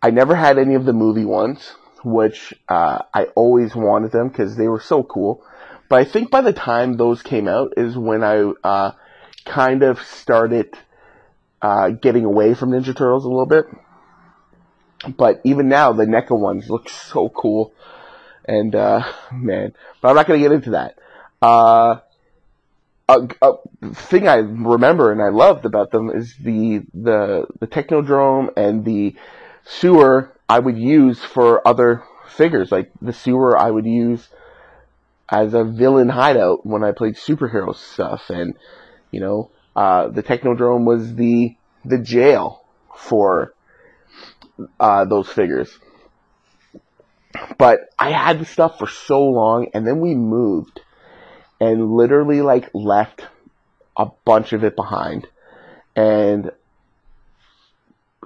I 0.00 0.10
never 0.10 0.34
had 0.34 0.58
any 0.58 0.74
of 0.74 0.84
the 0.84 0.92
movie 0.92 1.24
ones, 1.24 1.74
which 2.04 2.54
uh, 2.68 3.02
I 3.12 3.24
always 3.34 3.74
wanted 3.74 4.12
them 4.12 4.28
because 4.28 4.56
they 4.56 4.68
were 4.68 4.80
so 4.80 5.02
cool. 5.02 5.44
But 5.88 6.00
I 6.00 6.04
think 6.04 6.30
by 6.30 6.42
the 6.42 6.52
time 6.52 6.96
those 6.96 7.22
came 7.22 7.48
out 7.48 7.74
is 7.76 7.96
when 7.96 8.22
I 8.22 8.52
uh, 8.62 8.92
kind 9.44 9.82
of 9.82 10.00
started 10.02 10.76
uh, 11.62 11.90
getting 11.90 12.24
away 12.24 12.54
from 12.54 12.70
Ninja 12.70 12.94
Turtles 12.96 13.24
a 13.24 13.28
little 13.28 13.46
bit. 13.46 13.66
But 15.16 15.40
even 15.44 15.68
now, 15.68 15.92
the 15.92 16.04
NECA 16.04 16.38
ones 16.38 16.68
look 16.68 16.88
so 16.88 17.28
cool. 17.28 17.72
And, 18.44 18.74
uh, 18.74 19.02
man, 19.32 19.74
but 20.00 20.08
I'm 20.08 20.16
not 20.16 20.26
going 20.26 20.40
to 20.40 20.48
get 20.48 20.54
into 20.54 20.70
that. 20.70 20.98
Uh, 21.40 22.00
a, 23.08 23.28
a 23.40 23.94
thing 23.94 24.28
I 24.28 24.36
remember 24.36 25.12
and 25.12 25.22
I 25.22 25.28
loved 25.28 25.64
about 25.64 25.90
them 25.90 26.10
is 26.10 26.34
the, 26.36 26.82
the, 26.92 27.46
the 27.60 27.66
Technodrome 27.66 28.50
and 28.56 28.84
the 28.84 29.16
sewer 29.64 30.36
I 30.48 30.58
would 30.58 30.76
use 30.76 31.20
for 31.20 31.66
other 31.66 32.02
figures. 32.28 32.70
Like 32.70 32.90
the 33.00 33.12
sewer 33.12 33.56
I 33.56 33.70
would 33.70 33.86
use 33.86 34.28
as 35.28 35.54
a 35.54 35.64
villain 35.64 36.08
hideout 36.08 36.64
when 36.64 36.82
I 36.82 36.92
played 36.92 37.16
superhero 37.16 37.74
stuff. 37.74 38.30
And, 38.30 38.54
you 39.10 39.20
know, 39.20 39.50
uh, 39.76 40.08
the 40.08 40.22
Technodrome 40.22 40.84
was 40.84 41.14
the, 41.14 41.54
the 41.84 41.98
jail 41.98 42.64
for, 42.96 43.54
uh, 44.80 45.04
those 45.04 45.28
figures. 45.28 45.78
But 47.58 47.80
I 47.98 48.10
had 48.10 48.40
the 48.40 48.44
stuff 48.44 48.78
for 48.78 48.88
so 48.88 49.22
long 49.22 49.68
and 49.74 49.86
then 49.86 50.00
we 50.00 50.14
moved 50.14 50.80
and 51.60 51.92
literally 51.92 52.40
like 52.40 52.70
left 52.72 53.26
a 53.96 54.06
bunch 54.24 54.52
of 54.52 54.64
it 54.64 54.76
behind. 54.76 55.26
And 55.94 56.52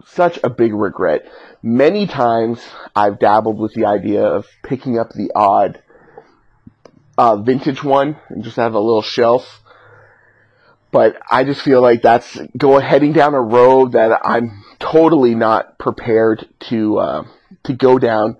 such 0.07 0.39
a 0.43 0.51
big 0.51 0.73
regret. 0.75 1.27
Many 1.63 2.07
times 2.07 2.61
I've 2.95 3.19
dabbled 3.19 3.59
with 3.59 3.73
the 3.75 3.87
idea 3.87 4.25
of 4.25 4.47
picking 4.63 4.99
up 4.99 5.11
the 5.11 5.31
odd 5.35 5.82
uh, 7.23 7.37
vintage 7.37 7.85
one 7.85 8.17
and 8.31 8.43
just 8.43 8.57
have 8.57 8.75
a 8.75 8.81
little 8.81 9.01
shelf. 9.01 9.61
But 10.91 11.17
I 11.31 11.45
just 11.45 11.63
feel 11.63 11.81
like 11.81 12.03
that's 12.03 12.37
going 12.57 12.85
heading 12.85 13.13
down 13.13 13.35
a 13.35 13.41
road 13.41 13.93
that 13.93 14.21
I'm 14.25 14.65
totally 14.81 15.37
not 15.37 15.79
prepared 15.79 16.49
to 16.71 16.99
uh, 16.99 17.25
to 17.63 17.75
go 17.75 18.01
down 18.01 18.39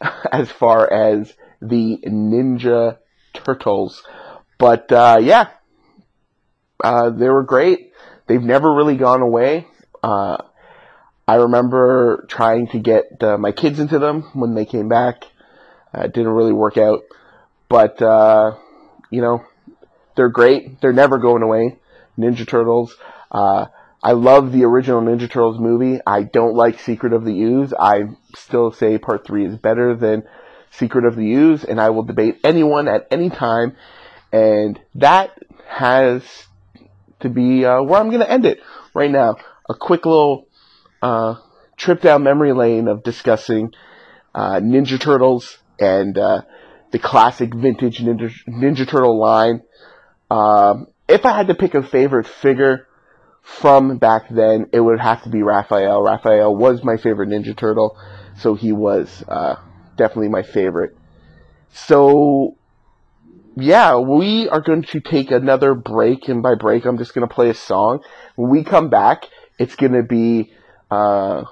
as 0.32 0.52
far 0.52 0.90
as 0.90 1.34
the 1.60 1.98
Ninja 2.06 2.98
Turtles. 3.34 4.04
But 4.56 4.92
uh, 4.92 5.18
yeah, 5.20 5.48
uh, 6.82 7.10
they 7.10 7.28
were 7.28 7.42
great. 7.42 7.92
They've 8.28 8.40
never 8.40 8.72
really 8.72 8.96
gone 8.96 9.20
away. 9.20 9.66
Uh, 10.00 10.36
I 11.26 11.34
remember 11.34 12.24
trying 12.28 12.68
to 12.68 12.78
get 12.78 13.20
uh, 13.20 13.36
my 13.36 13.50
kids 13.50 13.80
into 13.80 13.98
them 13.98 14.30
when 14.32 14.54
they 14.54 14.64
came 14.64 14.88
back. 14.88 15.24
It 15.92 16.14
didn't 16.14 16.32
really 16.32 16.52
work 16.52 16.78
out, 16.78 17.02
but 17.72 18.02
uh, 18.02 18.54
you 19.08 19.22
know, 19.22 19.42
they're 20.14 20.28
great. 20.28 20.82
They're 20.82 20.92
never 20.92 21.16
going 21.16 21.42
away. 21.42 21.78
Ninja 22.18 22.46
Turtles. 22.46 22.94
Uh, 23.30 23.64
I 24.02 24.12
love 24.12 24.52
the 24.52 24.64
original 24.64 25.00
Ninja 25.00 25.20
Turtles 25.20 25.58
movie. 25.58 25.98
I 26.06 26.22
don't 26.22 26.54
like 26.54 26.78
Secret 26.78 27.14
of 27.14 27.24
the 27.24 27.32
Ooze. 27.32 27.72
I 27.72 28.02
still 28.36 28.72
say 28.72 28.98
Part 28.98 29.26
Three 29.26 29.46
is 29.46 29.56
better 29.56 29.96
than 29.96 30.24
Secret 30.70 31.06
of 31.06 31.16
the 31.16 31.32
Ooze, 31.32 31.64
and 31.64 31.80
I 31.80 31.88
will 31.90 32.02
debate 32.02 32.40
anyone 32.44 32.88
at 32.88 33.08
any 33.10 33.30
time. 33.30 33.74
And 34.30 34.78
that 34.96 35.30
has 35.66 36.22
to 37.20 37.30
be 37.30 37.64
uh, 37.64 37.82
where 37.82 37.98
I'm 37.98 38.08
going 38.08 38.20
to 38.20 38.30
end 38.30 38.44
it 38.44 38.60
right 38.92 39.10
now. 39.10 39.36
A 39.66 39.74
quick 39.74 40.04
little 40.04 40.46
uh, 41.00 41.36
trip 41.78 42.02
down 42.02 42.22
memory 42.22 42.52
lane 42.52 42.86
of 42.86 43.02
discussing 43.02 43.72
uh, 44.34 44.56
Ninja 44.56 45.00
Turtles 45.00 45.56
and 45.80 46.18
uh, 46.18 46.42
the 46.92 46.98
classic 46.98 47.54
vintage 47.54 47.98
Ninja, 47.98 48.30
Ninja 48.46 48.88
Turtle 48.88 49.18
line. 49.18 49.62
Um, 50.30 50.86
if 51.08 51.26
I 51.26 51.36
had 51.36 51.48
to 51.48 51.54
pick 51.54 51.74
a 51.74 51.82
favorite 51.82 52.26
figure 52.26 52.86
from 53.42 53.98
back 53.98 54.28
then, 54.30 54.68
it 54.72 54.80
would 54.80 55.00
have 55.00 55.22
to 55.24 55.28
be 55.28 55.42
Raphael. 55.42 56.02
Raphael 56.02 56.54
was 56.54 56.84
my 56.84 56.96
favorite 56.96 57.28
Ninja 57.30 57.56
Turtle, 57.56 57.98
so 58.38 58.54
he 58.54 58.72
was 58.72 59.24
uh, 59.26 59.56
definitely 59.96 60.28
my 60.28 60.42
favorite. 60.42 60.96
So, 61.72 62.56
yeah, 63.56 63.98
we 63.98 64.48
are 64.48 64.60
going 64.60 64.82
to 64.82 65.00
take 65.00 65.30
another 65.30 65.74
break, 65.74 66.28
and 66.28 66.42
by 66.42 66.54
break, 66.54 66.84
I'm 66.84 66.98
just 66.98 67.14
going 67.14 67.26
to 67.26 67.34
play 67.34 67.50
a 67.50 67.54
song. 67.54 68.02
When 68.36 68.50
we 68.50 68.64
come 68.64 68.90
back, 68.90 69.24
it's 69.58 69.74
going 69.74 69.92
to 69.92 70.02
be 70.02 70.52
uh, 70.90 71.44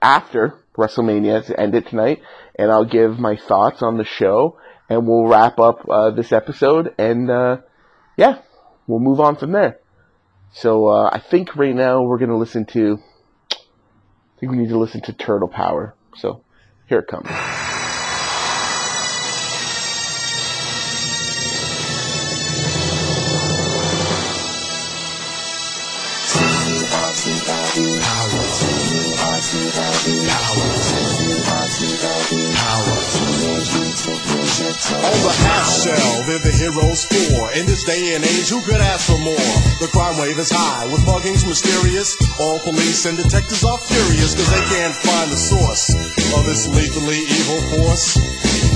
after 0.00 0.54
WrestleMania 0.76 1.46
to 1.46 1.58
end 1.58 1.74
it 1.74 1.88
tonight, 1.88 2.22
and 2.58 2.70
I'll 2.70 2.84
give 2.84 3.18
my 3.18 3.36
thoughts 3.36 3.82
on 3.82 3.96
the 3.96 4.04
show, 4.04 4.58
and 4.88 5.06
we'll 5.06 5.26
wrap 5.26 5.58
up 5.58 5.88
uh, 5.88 6.10
this 6.10 6.32
episode, 6.32 6.94
and 6.98 7.30
uh, 7.30 7.58
yeah, 8.16 8.40
we'll 8.86 9.00
move 9.00 9.20
on 9.20 9.36
from 9.36 9.52
there. 9.52 9.78
So 10.52 10.88
uh, 10.88 11.10
I 11.12 11.18
think 11.18 11.56
right 11.56 11.74
now 11.74 12.02
we're 12.02 12.18
gonna 12.18 12.38
listen 12.38 12.66
to. 12.66 12.98
I 13.52 14.40
think 14.40 14.52
we 14.52 14.58
need 14.58 14.70
to 14.70 14.78
listen 14.78 15.02
to 15.02 15.12
Turtle 15.12 15.48
Power. 15.48 15.94
So 16.16 16.42
here 16.88 17.00
it 17.00 17.08
comes. 17.08 17.28
On 34.86 35.02
the 35.02 35.34
half 35.42 35.66
shell, 35.66 36.22
they're 36.30 36.38
the 36.38 36.54
heroes 36.54 37.06
for. 37.06 37.50
In 37.58 37.66
this 37.66 37.82
day 37.82 38.14
and 38.14 38.22
age, 38.22 38.48
who 38.48 38.62
could 38.62 38.80
ask 38.80 39.10
for 39.10 39.18
more? 39.18 39.50
The 39.82 39.88
crime 39.90 40.16
wave 40.16 40.38
is 40.38 40.50
high, 40.50 40.86
with 40.86 41.02
buggings 41.02 41.42
mysterious. 41.44 42.14
All 42.38 42.60
police 42.60 43.04
and 43.04 43.16
detectives 43.16 43.64
are 43.64 43.78
furious, 43.78 44.36
cause 44.36 44.46
they 44.46 44.76
can't 44.76 44.94
find 44.94 45.32
the 45.32 45.36
source 45.36 45.90
of 46.38 46.46
this 46.46 46.68
lethally 46.68 47.18
evil 47.18 47.60
force. 47.74 48.75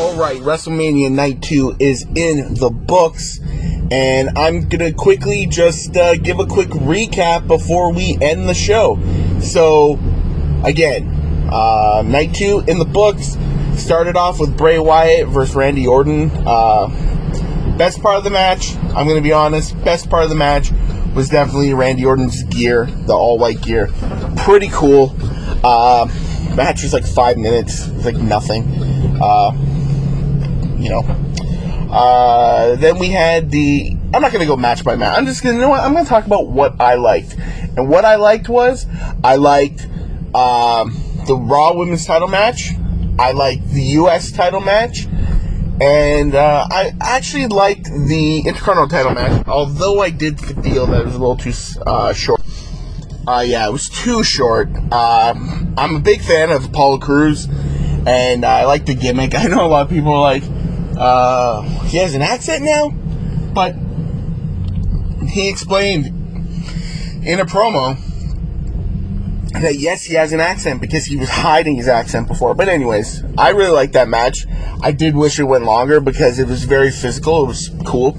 All 0.00 0.14
right, 0.18 0.40
WrestleMania 0.40 1.10
Night 1.10 1.42
2 1.42 1.76
is 1.78 2.02
in 2.14 2.54
the 2.54 2.70
books, 2.70 3.40
and 3.90 4.36
I'm 4.36 4.68
to 4.70 4.92
quickly 4.92 5.46
just 5.46 5.96
uh, 5.96 6.16
give 6.16 6.38
a 6.38 6.46
quick 6.46 6.68
recap 6.68 7.46
before 7.46 7.92
we 7.92 8.18
end 8.20 8.48
the 8.48 8.54
show. 8.54 8.98
So, 9.40 9.98
again, 10.64 11.08
uh, 11.50 12.02
Night 12.04 12.34
2 12.34 12.64
in 12.68 12.78
the 12.78 12.84
books 12.84 13.36
started 13.76 14.16
off 14.16 14.40
with 14.40 14.56
Bray 14.56 14.78
Wyatt 14.78 15.28
versus 15.28 15.54
Randy 15.54 15.86
Orton. 15.86 16.30
Uh, 16.46 16.88
best 17.78 18.02
part 18.02 18.16
of 18.16 18.24
the 18.24 18.30
match, 18.30 18.74
I'm 18.76 19.06
going 19.06 19.16
to 19.16 19.22
be 19.22 19.32
honest, 19.32 19.78
best 19.84 20.10
part 20.10 20.24
of 20.24 20.30
the 20.30 20.36
match 20.36 20.72
was 21.14 21.28
definitely 21.28 21.74
Randy 21.74 22.04
Orton's 22.04 22.42
gear, 22.44 22.86
the 22.86 23.12
all 23.12 23.38
white 23.38 23.60
gear. 23.60 23.88
Pretty 24.44 24.68
cool. 24.68 25.14
Uh, 25.64 26.08
match 26.56 26.82
was 26.82 26.92
like 26.92 27.06
five 27.06 27.38
minutes, 27.38 27.86
it 27.86 27.94
was 27.94 28.04
like 28.04 28.16
nothing. 28.16 28.64
Uh, 29.22 29.52
you 30.78 30.90
know. 30.90 31.02
Uh, 31.92 32.74
then 32.76 32.98
we 32.98 33.08
had 33.08 33.50
the. 33.50 33.96
I'm 34.14 34.22
not 34.22 34.32
gonna 34.32 34.46
go 34.46 34.56
match 34.56 34.82
by 34.82 34.96
match. 34.96 35.16
I'm 35.16 35.26
just 35.26 35.42
gonna. 35.42 35.54
You 35.54 35.60
know 35.60 35.68
what? 35.68 35.80
I'm 35.80 35.92
gonna 35.92 36.08
talk 36.08 36.26
about 36.26 36.48
what 36.48 36.80
I 36.80 36.94
liked, 36.94 37.36
and 37.76 37.88
what 37.88 38.04
I 38.04 38.16
liked 38.16 38.48
was 38.48 38.86
I 39.22 39.36
liked 39.36 39.86
um, 40.34 40.96
the 41.26 41.36
Raw 41.36 41.74
Women's 41.74 42.06
Title 42.06 42.28
match. 42.28 42.70
I 43.18 43.32
liked 43.32 43.68
the 43.68 43.82
U.S. 43.82 44.32
Title 44.32 44.60
match, 44.60 45.06
and 45.80 46.34
uh, 46.34 46.66
I 46.70 46.92
actually 47.00 47.46
liked 47.46 47.84
the 47.84 48.40
Intercontinental 48.40 48.88
Title 48.88 49.12
match. 49.12 49.46
Although 49.46 50.00
I 50.00 50.10
did 50.10 50.40
feel 50.40 50.86
that 50.86 51.02
it 51.02 51.04
was 51.04 51.14
a 51.14 51.18
little 51.18 51.36
too 51.36 51.52
uh, 51.86 52.12
short. 52.12 52.40
Uh, 53.26 53.44
yeah, 53.46 53.68
it 53.68 53.72
was 53.72 53.88
too 53.88 54.24
short. 54.24 54.68
Uh, 54.90 55.34
I'm 55.76 55.96
a 55.96 56.00
big 56.00 56.22
fan 56.22 56.50
of 56.50 56.64
Apollo 56.64 56.98
Crews, 56.98 57.46
and 58.06 58.44
I 58.44 58.64
like 58.64 58.86
the 58.86 58.94
gimmick. 58.94 59.34
I 59.36 59.44
know 59.44 59.64
a 59.64 59.68
lot 59.68 59.82
of 59.82 59.90
people 59.90 60.12
are 60.12 60.20
like, 60.20 60.42
uh, 60.98 61.62
he 61.84 61.98
has 61.98 62.14
an 62.14 62.22
accent 62.22 62.64
now, 62.64 62.90
but 63.54 63.74
he 65.28 65.48
explained 65.48 66.06
in 67.24 67.38
a 67.38 67.46
promo 67.46 67.96
that 69.52 69.78
yes, 69.78 70.02
he 70.02 70.14
has 70.14 70.32
an 70.32 70.40
accent 70.40 70.80
because 70.80 71.04
he 71.04 71.16
was 71.16 71.28
hiding 71.28 71.76
his 71.76 71.86
accent 71.86 72.26
before. 72.26 72.54
But 72.54 72.68
anyways, 72.68 73.22
I 73.38 73.50
really 73.50 73.70
like 73.70 73.92
that 73.92 74.08
match. 74.08 74.46
I 74.82 74.90
did 74.90 75.14
wish 75.14 75.38
it 75.38 75.44
went 75.44 75.64
longer 75.64 76.00
because 76.00 76.40
it 76.40 76.48
was 76.48 76.64
very 76.64 76.90
physical. 76.90 77.44
It 77.44 77.46
was 77.46 77.70
cool. 77.86 78.16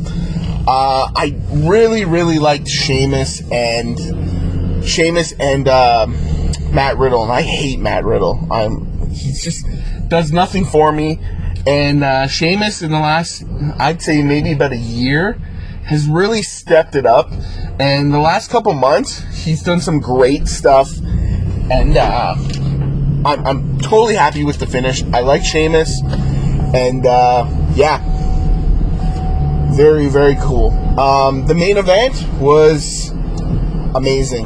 Uh, 0.65 1.11
I 1.13 1.35
really, 1.49 2.05
really 2.05 2.39
liked 2.39 2.69
Sheamus 2.69 3.41
and 3.51 3.99
Sheamus 4.85 5.33
and 5.33 5.67
um 5.67 6.15
Matt 6.73 6.97
Riddle, 6.97 7.23
and 7.23 7.31
I 7.31 7.41
hate 7.41 7.79
Matt 7.79 8.03
Riddle. 8.03 8.47
I'm 8.51 8.93
he 9.09 9.31
just 9.31 9.65
does 10.07 10.31
nothing 10.31 10.65
for 10.65 10.91
me. 10.91 11.19
And 11.65 12.03
uh, 12.03 12.27
Sheamus 12.27 12.81
in 12.81 12.91
the 12.91 12.99
last, 12.99 13.45
I'd 13.79 14.01
say 14.01 14.21
maybe 14.21 14.51
about 14.51 14.73
a 14.73 14.77
year, 14.77 15.33
has 15.85 16.07
really 16.07 16.41
stepped 16.41 16.95
it 16.95 17.05
up. 17.05 17.31
And 17.79 18.13
the 18.13 18.19
last 18.19 18.49
couple 18.49 18.73
months, 18.73 19.19
he's 19.43 19.63
done 19.63 19.79
some 19.79 19.99
great 19.99 20.47
stuff. 20.47 20.91
And 21.71 21.95
uh, 21.95 22.35
I'm, 23.25 23.47
I'm 23.47 23.79
totally 23.79 24.15
happy 24.15 24.43
with 24.43 24.59
the 24.59 24.67
finish. 24.67 25.03
I 25.13 25.21
like 25.21 25.43
Sheamus. 25.43 26.01
And 26.73 27.05
uh, 27.05 27.47
yeah, 27.75 28.01
very, 29.73 30.07
very 30.07 30.35
cool. 30.35 30.71
Um, 30.99 31.45
the 31.47 31.55
main 31.55 31.77
event 31.77 32.27
was 32.39 33.13
amazing. 33.95 34.45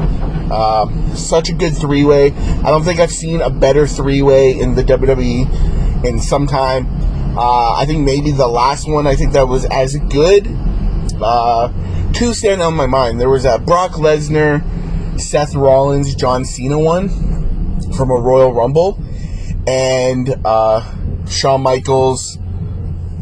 Um, 0.52 1.16
such 1.16 1.50
a 1.50 1.54
good 1.54 1.76
three 1.76 2.06
way. 2.06 2.32
I 2.32 2.70
don't 2.72 2.84
think 2.84 3.00
I've 3.00 3.12
seen 3.12 3.42
a 3.42 3.50
better 3.50 3.86
three 3.86 4.22
way 4.22 4.58
in 4.58 4.76
the 4.76 4.84
WWE 4.84 6.06
in 6.06 6.20
some 6.20 6.48
time. 6.48 6.88
Uh, 7.38 7.76
I 7.76 7.86
think 7.86 8.04
maybe 8.04 8.32
the 8.32 8.48
last 8.48 8.88
one, 8.88 9.06
I 9.06 9.16
think 9.16 9.34
that 9.34 9.48
was 9.48 9.66
as 9.66 9.96
good. 10.10 10.48
Uh, 11.22 11.72
two 12.14 12.34
stand 12.34 12.62
in 12.62 12.74
my 12.74 12.86
mind. 12.86 13.20
There 13.20 13.30
was 13.30 13.46
a 13.46 13.60
Brock 13.60 13.92
Lesnar, 13.92 14.64
Seth 15.20 15.54
Rollins, 15.54 16.16
John 16.16 16.46
Cena 16.46 16.80
one 16.80 17.10
from 17.94 18.10
a 18.10 18.16
Royal 18.16 18.54
Rumble, 18.54 19.00
and 19.68 20.34
uh, 20.46 20.84
Shawn 21.28 21.62
Michaels, 21.62 22.38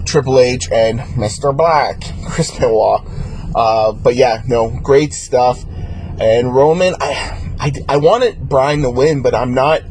Triple 0.06 0.40
H, 0.40 0.70
and 0.72 1.00
Mr. 1.00 1.56
Black, 1.56 2.04
Chris 2.28 2.52
Benoit. 2.52 3.02
Uh, 3.56 3.94
but 3.94 4.16
yeah, 4.16 4.44
no, 4.48 4.70
great 4.82 5.14
stuff. 5.14 5.64
And 6.20 6.56
Roman, 6.56 6.96
I, 7.00 7.52
I, 7.60 7.72
I 7.90 7.98
wanted 7.98 8.48
Bryan 8.48 8.82
to 8.84 8.90
win, 8.90 9.22
but 9.22 9.36
I'm 9.36 9.54
not 9.54 9.82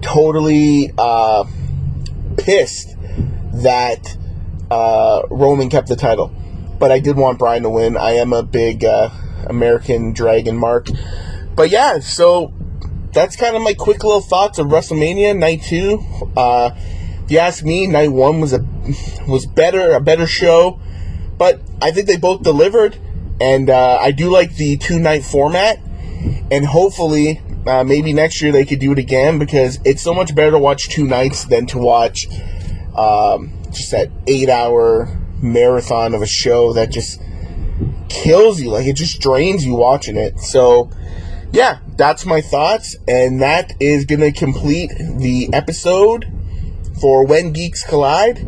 totally 0.00 0.92
uh, 0.96 1.44
pissed 2.38 2.96
that 3.54 4.16
uh, 4.70 5.22
Roman 5.30 5.68
kept 5.68 5.88
the 5.88 5.96
title. 5.96 6.32
But 6.78 6.92
I 6.92 7.00
did 7.00 7.16
want 7.16 7.38
Bryan 7.38 7.62
to 7.62 7.70
win. 7.70 7.96
I 7.96 8.12
am 8.12 8.32
a 8.32 8.42
big 8.42 8.84
uh, 8.84 9.10
American 9.46 10.12
Dragon 10.12 10.56
Mark. 10.56 10.88
But 11.54 11.70
yeah, 11.70 12.00
so 12.00 12.52
that's 13.12 13.34
kind 13.34 13.56
of 13.56 13.62
my 13.62 13.72
quick 13.72 14.04
little 14.04 14.20
thoughts 14.20 14.58
of 14.58 14.66
WrestleMania 14.66 15.36
Night 15.36 15.62
Two. 15.62 16.04
Uh, 16.36 16.70
if 17.24 17.30
you 17.30 17.38
ask 17.38 17.64
me, 17.64 17.86
Night 17.86 18.12
One 18.12 18.40
was 18.40 18.52
a 18.52 18.64
was 19.26 19.46
better, 19.46 19.92
a 19.92 20.00
better 20.00 20.26
show. 20.26 20.78
But 21.38 21.62
I 21.80 21.90
think 21.90 22.06
they 22.06 22.16
both 22.16 22.42
delivered, 22.42 22.98
and 23.40 23.70
uh, 23.70 23.98
I 24.00 24.10
do 24.10 24.30
like 24.30 24.54
the 24.56 24.76
two 24.76 24.98
night 24.98 25.24
format. 25.24 25.78
And 26.50 26.64
hopefully, 26.64 27.40
uh, 27.66 27.84
maybe 27.84 28.12
next 28.12 28.40
year 28.40 28.52
they 28.52 28.64
could 28.64 28.78
do 28.78 28.92
it 28.92 28.98
again 28.98 29.38
because 29.38 29.80
it's 29.84 30.02
so 30.02 30.14
much 30.14 30.34
better 30.34 30.52
to 30.52 30.58
watch 30.58 30.88
two 30.88 31.06
nights 31.06 31.44
than 31.44 31.66
to 31.66 31.78
watch 31.78 32.26
um, 32.96 33.52
just 33.70 33.90
that 33.90 34.10
eight 34.26 34.48
hour 34.48 35.08
marathon 35.42 36.14
of 36.14 36.22
a 36.22 36.26
show 36.26 36.72
that 36.72 36.90
just 36.90 37.20
kills 38.08 38.60
you. 38.60 38.70
Like 38.70 38.86
it 38.86 38.94
just 38.94 39.20
drains 39.20 39.66
you 39.66 39.74
watching 39.74 40.16
it. 40.16 40.38
So, 40.40 40.90
yeah, 41.52 41.78
that's 41.96 42.24
my 42.24 42.40
thoughts, 42.40 42.96
and 43.08 43.40
that 43.42 43.74
is 43.80 44.04
gonna 44.04 44.32
complete 44.32 44.92
the 44.98 45.50
episode 45.52 46.26
for 47.00 47.26
When 47.26 47.52
Geeks 47.52 47.84
Collide. 47.84 48.38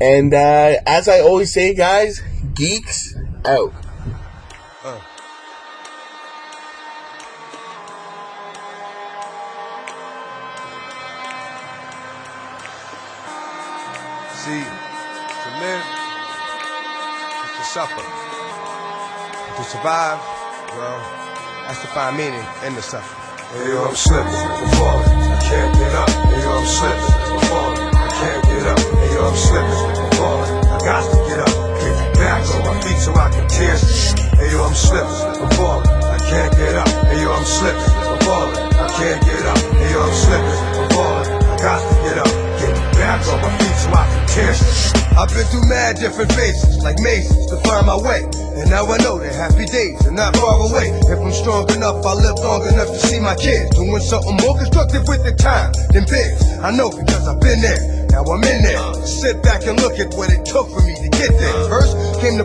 And 0.00 0.34
uh, 0.34 0.76
as 0.86 1.08
I 1.08 1.20
always 1.20 1.52
say, 1.52 1.74
guys, 1.74 2.20
geeks 2.54 3.14
out. 3.44 3.72
See, 14.44 14.60
to 14.60 15.50
live 15.56 15.84
to 17.56 17.62
suffer. 17.64 18.04
To 19.56 19.62
survive, 19.64 20.20
well, 20.76 21.00
that's 21.64 21.80
to 21.80 21.88
find 21.96 22.18
meaning 22.18 22.44
in 22.66 22.74
the 22.74 22.82
suffering. 22.82 23.24
Hey 23.56 23.72
yo, 23.72 23.88
I'm 23.88 23.96
slipping, 23.96 24.28
I'm 24.28 24.68
falling, 24.76 25.08
I 25.32 25.40
can't 25.48 25.72
get 25.80 25.94
up. 25.96 26.10
Hey 26.28 26.42
yo, 26.44 26.60
I'm 26.60 26.66
slipping, 26.68 27.08
I'm 27.08 27.40
falling, 27.48 27.88
I 27.88 28.08
can't 28.20 28.44
get 28.44 28.66
up. 28.68 28.78
Hey 28.84 29.14
yo, 29.16 29.20
I'm 29.24 29.36
slipping, 29.48 29.80
I'm 29.96 30.12
falling, 30.12 30.52
I 30.60 30.78
got 30.84 31.02
to 31.08 31.16
get 31.24 31.40
up. 31.40 31.54
Get 31.80 31.96
back 32.20 32.44
on 32.52 32.60
my 32.68 32.80
feet 32.84 33.00
so 33.00 33.14
I 33.16 33.30
can 33.32 33.48
tear. 33.48 33.80
Hey 34.36 34.52
yo, 34.52 34.60
I'm 34.60 34.74
slipping, 34.76 35.40
I'm 35.40 35.50
falling, 35.56 35.88
I 35.88 36.18
can't 36.20 36.52
get 36.52 36.74
up. 36.76 36.88
Hey 37.08 37.22
yo, 37.24 37.32
I'm 37.32 37.48
slipping, 37.48 37.80
I'm 37.96 38.20
falling, 38.20 38.60
I 38.76 38.88
can't 38.92 39.24
get 39.24 39.46
up. 39.48 39.56
Hey 39.72 39.88
yo, 39.88 40.04
I'm 40.04 40.12
slipping, 40.12 40.58
I'm 40.76 40.88
falling, 40.92 41.32
I 41.32 41.56
got 41.64 41.80
to 41.80 41.94
get 42.04 42.18
up. 42.20 42.33
On 43.14 43.40
my 43.40 43.58
feet 43.62 43.78
so 43.78 43.94
I 43.94 44.10
can 44.10 44.26
tear. 44.26 44.50
I've 45.14 45.30
been 45.30 45.46
through 45.46 45.70
mad 45.70 46.02
different 46.02 46.32
phases, 46.34 46.82
like 46.82 46.98
mazes, 46.98 47.46
to 47.46 47.62
find 47.62 47.86
my 47.86 47.94
way. 47.94 48.26
And 48.58 48.66
now 48.68 48.90
I 48.90 48.98
know 49.06 49.22
that 49.22 49.30
happy 49.30 49.70
days 49.70 50.02
are 50.02 50.10
not 50.10 50.34
far 50.34 50.58
away. 50.66 50.90
If 51.06 51.22
I'm 51.22 51.30
strong 51.30 51.70
enough, 51.70 52.02
I'll 52.02 52.18
live 52.18 52.34
long 52.42 52.66
enough 52.66 52.90
to 52.90 52.98
see 52.98 53.20
my 53.20 53.38
kids 53.38 53.70
doing 53.78 54.02
something 54.02 54.34
more 54.42 54.58
constructive 54.58 55.06
with 55.06 55.22
their 55.22 55.38
time 55.38 55.70
than 55.94 56.10
biz. 56.10 56.42
I 56.58 56.74
know 56.74 56.90
because 56.90 57.30
I've 57.30 57.38
been 57.38 57.62
there. 57.62 57.78
Now 58.10 58.26
I'm 58.26 58.42
in 58.42 58.66
there. 58.66 58.82
Sit 59.06 59.46
back 59.46 59.62
and 59.62 59.78
look 59.78 59.94
at 60.02 60.10
what 60.18 60.34
it 60.34 60.42
took 60.42 60.66
for 60.74 60.82
me 60.82 60.98
to 60.98 61.08
get 61.14 61.30
there. 61.38 61.54
First 61.70 61.94
came 62.18 62.34
the 62.34 62.44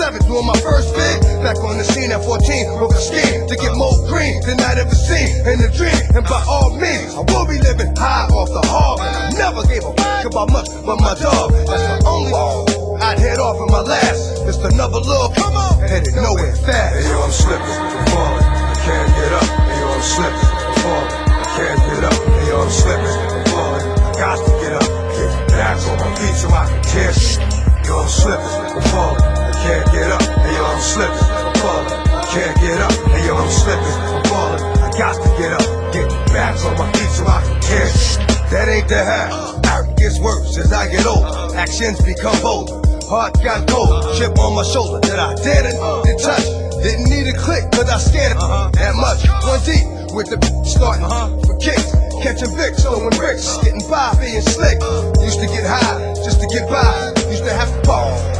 seven, 0.00 0.20
doing 0.24 0.46
my 0.48 0.56
first 0.64 0.96
bid. 0.96 1.20
Back 1.44 1.60
on 1.60 1.76
the 1.76 1.84
scene 1.84 2.08
at 2.08 2.24
14 2.24 2.40
with 2.80 2.96
a 2.96 3.02
scheme 3.04 3.44
to 3.44 3.54
get 3.60 3.76
more 3.76 3.92
green 4.08 4.40
than 4.48 4.56
I'd 4.56 4.80
ever 4.80 4.96
seen 4.96 5.28
in 5.44 5.60
a 5.60 5.68
dream. 5.68 6.00
And 6.16 6.24
by 6.24 6.40
all 6.48 6.72
means, 6.72 7.12
I 7.12 7.20
will 7.28 7.44
be 7.44 7.60
living 7.60 7.92
high 7.92 8.32
off 8.32 8.48
the 8.48 8.64
hog. 8.64 9.04
And 9.04 9.12
I 9.12 9.28
never 9.36 9.60
gave 9.68 9.84
a 9.84 9.92
fuck 9.92 10.24
about 10.24 10.48
much 10.56 10.68
but 10.88 10.96
my 11.04 11.12
dog. 11.20 11.52
That's 11.68 11.84
my 11.84 12.08
only. 12.08 12.32
I'd 13.04 13.20
head 13.20 13.38
off 13.44 13.60
in 13.60 13.68
my 13.68 13.84
last. 13.84 14.40
Just 14.48 14.64
another 14.64 15.04
little 15.04 15.32
come 15.36 15.56
on, 15.56 15.76
headed 15.84 16.16
nowhere 16.16 16.56
fast. 16.56 16.96
Hey 16.96 17.04
yo, 17.04 17.20
I'm 17.20 17.32
slipping, 17.32 17.80
I'm 17.80 18.06
falling, 18.08 18.44
I 18.44 18.76
can't 18.80 19.10
get 19.20 19.32
up. 19.36 19.48
Hey 19.68 19.78
yo, 19.80 19.88
I'm 19.88 20.04
slipping, 20.04 20.48
I'm 20.64 20.76
falling, 20.80 21.12
I 21.28 21.46
can't 21.56 21.80
get 21.92 22.02
up. 22.08 22.18
Hey 22.24 22.46
yo, 22.48 22.56
I'm 22.60 22.72
slipping, 22.72 23.16
I'm 23.36 23.44
falling, 23.52 23.86
I 24.00 24.10
got 24.16 24.36
to 24.36 24.52
get 24.64 24.72
up. 24.80 24.88
Get 25.16 25.30
back 25.52 25.76
on 25.88 25.96
my 26.00 26.10
feet 26.16 26.36
so 26.40 26.48
I 26.48 26.64
can 26.68 26.82
tear 26.88 27.12
shit. 27.12 27.40
Yo, 27.86 28.00
I'm 28.00 28.08
slipping, 28.08 28.54
I'm 28.76 28.82
falling, 28.92 29.39
can't 29.62 29.86
get 29.92 30.08
up. 30.10 30.22
Hey 30.22 30.56
yo, 30.56 30.64
I'm 30.64 30.80
slipping, 30.80 31.26
I'm 31.36 31.54
falling, 31.60 31.92
I 32.08 32.24
can't 32.32 32.56
get 32.60 32.80
up. 32.80 32.92
Hey 33.12 33.26
yo, 33.26 33.36
I'm 33.36 33.50
slipping, 33.50 33.96
I'm 34.08 34.24
falling, 34.24 34.62
I 34.80 34.88
got 34.96 35.14
to 35.20 35.28
get 35.36 35.52
up. 35.52 35.66
Get 35.92 36.08
back 36.32 36.56
on 36.64 36.74
my 36.78 36.88
feet 36.92 37.10
so 37.10 37.26
I 37.26 37.42
can 37.44 37.60
tear. 37.60 37.86
That 38.50 38.66
ain't 38.68 38.88
the 38.88 38.98
half. 38.98 39.30
Art 39.70 39.96
gets 39.96 40.18
worse 40.18 40.56
as 40.58 40.72
I 40.72 40.88
get 40.90 41.06
older. 41.06 41.54
Actions 41.56 42.02
become 42.02 42.34
bolder. 42.42 42.82
Heart 43.06 43.42
got 43.42 43.68
cold. 43.68 44.18
Chip 44.18 44.38
on 44.38 44.54
my 44.54 44.64
shoulder 44.64 44.98
that 45.06 45.18
I 45.18 45.34
didn't 45.34 45.78
did 46.02 46.18
touch. 46.18 46.46
Didn't 46.82 47.10
need 47.10 47.28
a 47.28 47.36
click, 47.36 47.70
cause 47.70 47.90
I 47.90 47.98
scared 47.98 48.32
it 48.32 48.38
uh-huh. 48.38 48.70
that 48.74 48.94
much. 48.96 49.22
One 49.44 49.60
deep 49.62 49.86
with 50.16 50.32
the 50.32 50.38
starting 50.64 51.04
uh-huh. 51.04 51.36
for 51.46 51.54
kicks. 51.58 51.92
Catching 52.22 52.52
Vicks, 52.56 52.82
throwing 52.82 53.10
bricks. 53.14 53.58
Getting 53.62 53.84
by, 53.88 54.16
being 54.18 54.42
slick. 54.42 54.80
Used 55.22 55.38
to 55.40 55.46
get 55.46 55.62
high 55.66 56.14
just 56.24 56.40
to 56.40 56.46
get 56.48 56.68
by. 56.68 57.12
Used 57.30 57.44
to 57.44 57.52
have 57.52 57.70
to 57.70 57.86
ball 57.86 58.10
the 58.34 58.39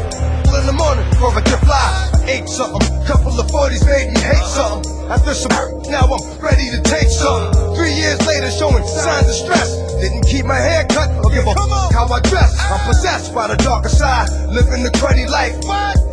morning 0.80 1.04
I 1.04 1.42
could 1.44 1.62
fly. 1.62 2.10
I 2.16 2.40
ate 2.40 2.48
something, 2.48 2.82
couple 3.06 3.38
of 3.38 3.46
40s 3.52 3.84
made 3.84 4.12
me 4.16 4.20
hate 4.20 4.48
something. 4.48 4.88
After 5.12 5.34
some 5.34 5.52
hurt, 5.52 5.86
now 5.92 6.08
I'm 6.08 6.24
ready 6.40 6.70
to 6.72 6.80
take 6.82 7.08
something. 7.08 7.76
Three 7.76 7.92
years 7.92 8.18
later, 8.26 8.50
showing 8.50 8.82
signs 8.84 9.28
of 9.28 9.36
stress. 9.36 9.70
Didn't 10.00 10.24
keep 10.26 10.46
my 10.46 10.56
hair 10.56 10.86
cut 10.88 11.10
or 11.22 11.30
give 11.30 11.46
a 11.46 11.54
fuck 11.54 11.92
how 11.92 12.08
I 12.08 12.20
dress. 12.20 12.56
I'm 12.72 12.80
possessed 12.88 13.34
by 13.34 13.46
the 13.48 13.56
darker 13.56 13.90
side, 13.90 14.28
living 14.48 14.82
the 14.82 14.90
cruddy 14.96 15.28
life. 15.28 15.54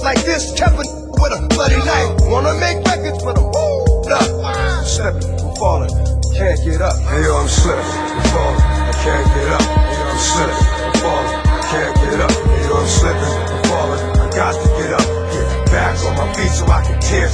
Like 0.04 0.22
this, 0.26 0.52
kept 0.54 0.78
with 0.78 0.88
a 0.88 1.48
bloody 1.50 1.78
knife. 1.78 2.20
Wanna 2.28 2.54
make 2.60 2.84
records, 2.86 3.24
but 3.24 3.40
I'm 3.40 3.48
up. 3.48 4.86
Slipping, 4.86 5.30
I'm 5.40 5.56
falling. 5.56 5.92
can't 6.38 6.60
get 6.64 6.82
up. 6.82 6.96
Hey 7.10 7.24
yo, 7.24 7.38
I'm 7.38 7.48
slipping, 7.48 7.84
I'm 7.84 8.24
falling, 8.34 8.62
I 8.62 8.94
can't 9.04 9.28
get 9.34 9.48
up. 9.50 9.62
Hey 9.62 9.98
yo, 9.98 10.06
I'm 10.08 10.20
slipping, 10.20 10.68
I'm 10.86 10.94
falling, 11.02 11.34
I 11.46 11.62
can't 11.72 11.96
get 11.98 12.20
up. 12.22 12.32
Hey 12.32 12.64
yo, 12.68 12.76
I'm 12.78 12.88
slipping, 12.88 13.34
I'm 13.52 13.64
falling, 13.66 14.17
Got 14.38 14.54
to 14.54 14.70
get 14.78 14.94
up. 14.94 15.02
Get 15.34 15.66
back 15.74 15.98
on 16.06 16.14
my 16.14 16.30
feet 16.38 16.54
so 16.54 16.70
I 16.70 16.86
can 16.86 17.02
tear. 17.02 17.26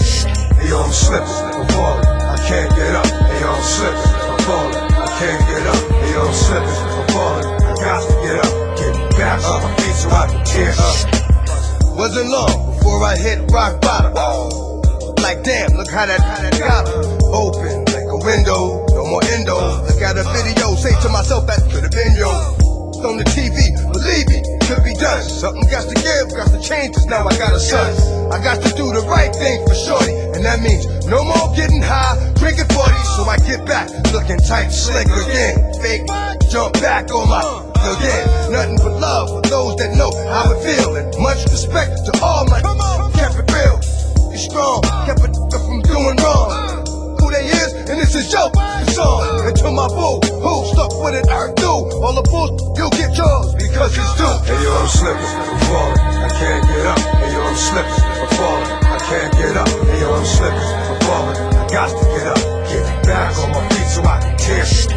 Hey 0.55 0.71
yo, 0.71 0.79
I'm 0.79 0.91
slipping, 0.95 1.27
I'm 1.27 1.67
falling, 1.75 2.07
I 2.07 2.39
can't 2.47 2.71
get 2.79 2.95
up. 2.95 3.03
Hey 3.27 3.43
yo, 3.43 3.51
I'm 3.51 3.59
slipping, 3.59 4.07
I'm 4.23 4.39
falling, 4.47 4.75
I 4.87 5.07
can't 5.19 5.41
get 5.43 5.67
up. 5.67 5.83
Hey 5.99 6.11
yo, 6.15 6.21
I'm 6.23 6.31
slipping, 6.31 6.79
I'm 6.79 7.07
falling, 7.11 7.47
I 7.59 7.71
got 7.83 7.99
to 8.07 8.13
get 8.23 8.37
up. 8.39 8.53
Get 8.79 9.19
back 9.19 9.43
on 9.43 9.59
my 9.67 9.75
feet 9.83 9.95
so 9.99 10.07
I 10.15 10.31
can 10.31 10.43
tear 10.47 10.71
up. 10.79 11.99
Wasn't 11.99 12.29
long 12.31 12.71
before 12.71 13.03
I 13.03 13.17
hit 13.19 13.51
rock 13.51 13.81
bottom. 13.83 14.15
Like 15.19 15.43
damn, 15.43 15.75
look 15.75 15.91
how 15.91 16.05
that, 16.07 16.23
how 16.23 16.39
that 16.39 16.55
got 16.55 16.87
open 17.35 17.83
like 17.91 18.07
a 18.07 18.19
window. 18.23 18.79
No 18.95 19.03
more 19.11 19.23
endo. 19.35 19.59
Look 19.91 19.99
at 19.99 20.15
a 20.15 20.23
video, 20.31 20.71
say 20.79 20.95
to 21.03 21.09
myself 21.11 21.47
that 21.51 21.67
could 21.67 21.83
have 21.83 21.91
been 21.91 22.15
yo. 22.15 22.31
On 23.03 23.19
the 23.19 23.27
TV, 23.35 23.75
believe 23.91 24.31
me, 24.31 24.39
could 24.67 24.83
be 24.83 24.93
done. 24.93 25.21
Something 25.23 25.63
got 25.69 25.87
to 25.87 25.95
give, 25.95 26.29
got 26.35 26.47
to 26.51 26.59
change. 26.61 26.95
'cause 26.95 27.05
now 27.05 27.27
I 27.27 27.35
got 27.37 27.53
a 27.53 27.59
son. 27.59 28.31
I 28.31 28.39
got 28.43 28.61
to 28.63 28.69
do 28.75 28.91
the 28.91 29.01
right 29.07 29.33
thing 29.35 29.65
for 29.67 29.75
shorty, 29.75 30.13
and 30.35 30.43
that 30.45 30.61
means 30.61 30.85
no 31.05 31.23
more 31.23 31.53
getting 31.55 31.81
high, 31.81 32.15
drinking 32.35 32.67
40. 32.73 32.93
So 33.15 33.23
I 33.29 33.37
get 33.37 33.65
back, 33.65 33.89
looking 34.11 34.39
tight, 34.39 34.69
slick 34.71 35.07
again. 35.07 35.55
Fake, 35.81 36.03
jump 36.51 36.73
back 36.81 37.11
on 37.13 37.29
my 37.29 37.41
again. 37.93 38.22
slipping, 55.03 55.35
I'm 55.35 55.59
falling, 55.67 55.99
I 55.99 56.29
can't 56.39 56.63
get 56.65 56.85
up, 56.87 56.99
and 57.19 57.31
yo, 57.33 57.41
I'm 57.43 57.55
slipping, 57.59 58.03
I'm 58.23 58.29
falling, 58.39 58.71
I 58.87 58.99
can't 59.03 59.33
get 59.35 59.57
up, 59.57 59.67
and 59.67 59.99
yo, 59.99 60.07
I'm 60.15 60.25
slipping, 60.25 60.69
I'm 60.87 60.99
falling, 61.03 61.37
I 61.59 61.63
got 61.67 61.89
to 61.91 62.05
get 62.15 62.27
up, 62.31 62.41
get 62.71 62.85
back 63.03 63.37
on 63.37 63.51
my 63.51 63.67
feet 63.67 63.87
so 63.91 64.01
I 64.03 64.19
can 64.21 64.37
tear 64.37 64.65
shit. 64.65 64.91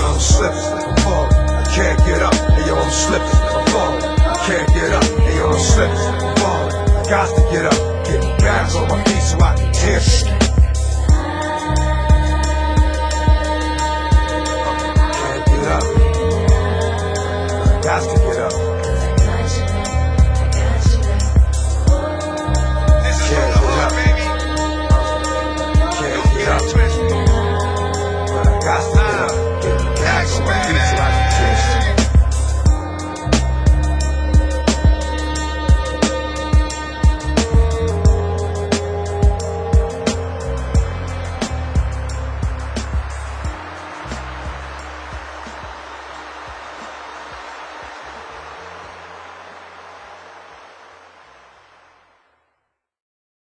I'm 0.00 0.18
slipping, 0.18 0.64
I'm 0.80 0.96
falling, 1.04 1.36
I 1.60 1.64
can't 1.76 1.98
get 2.08 2.22
up, 2.22 2.34
and 2.56 2.66
yo, 2.66 2.74
I'm 2.74 2.90
slipping, 2.90 3.40
I'm 3.52 3.66
falling, 3.68 4.04
I 4.32 4.36
can't 4.48 4.68
get 4.72 4.90
up, 4.96 5.04
and 5.04 5.36
yo, 5.36 5.44
I'm 5.52 5.60
slipping, 5.60 6.08
I'm 6.24 6.36
falling, 6.40 6.74
I 6.96 7.02
got 7.12 7.28
to 7.28 7.42
get 7.52 7.64
up, 7.68 7.80
get 8.08 8.38
back 8.40 8.74
on 8.74 8.88
my 8.88 9.04
feet 9.04 9.20
so 9.20 9.40
I 9.40 9.56
can 9.56 9.72
tear 9.74 10.00
shit. 10.00 10.29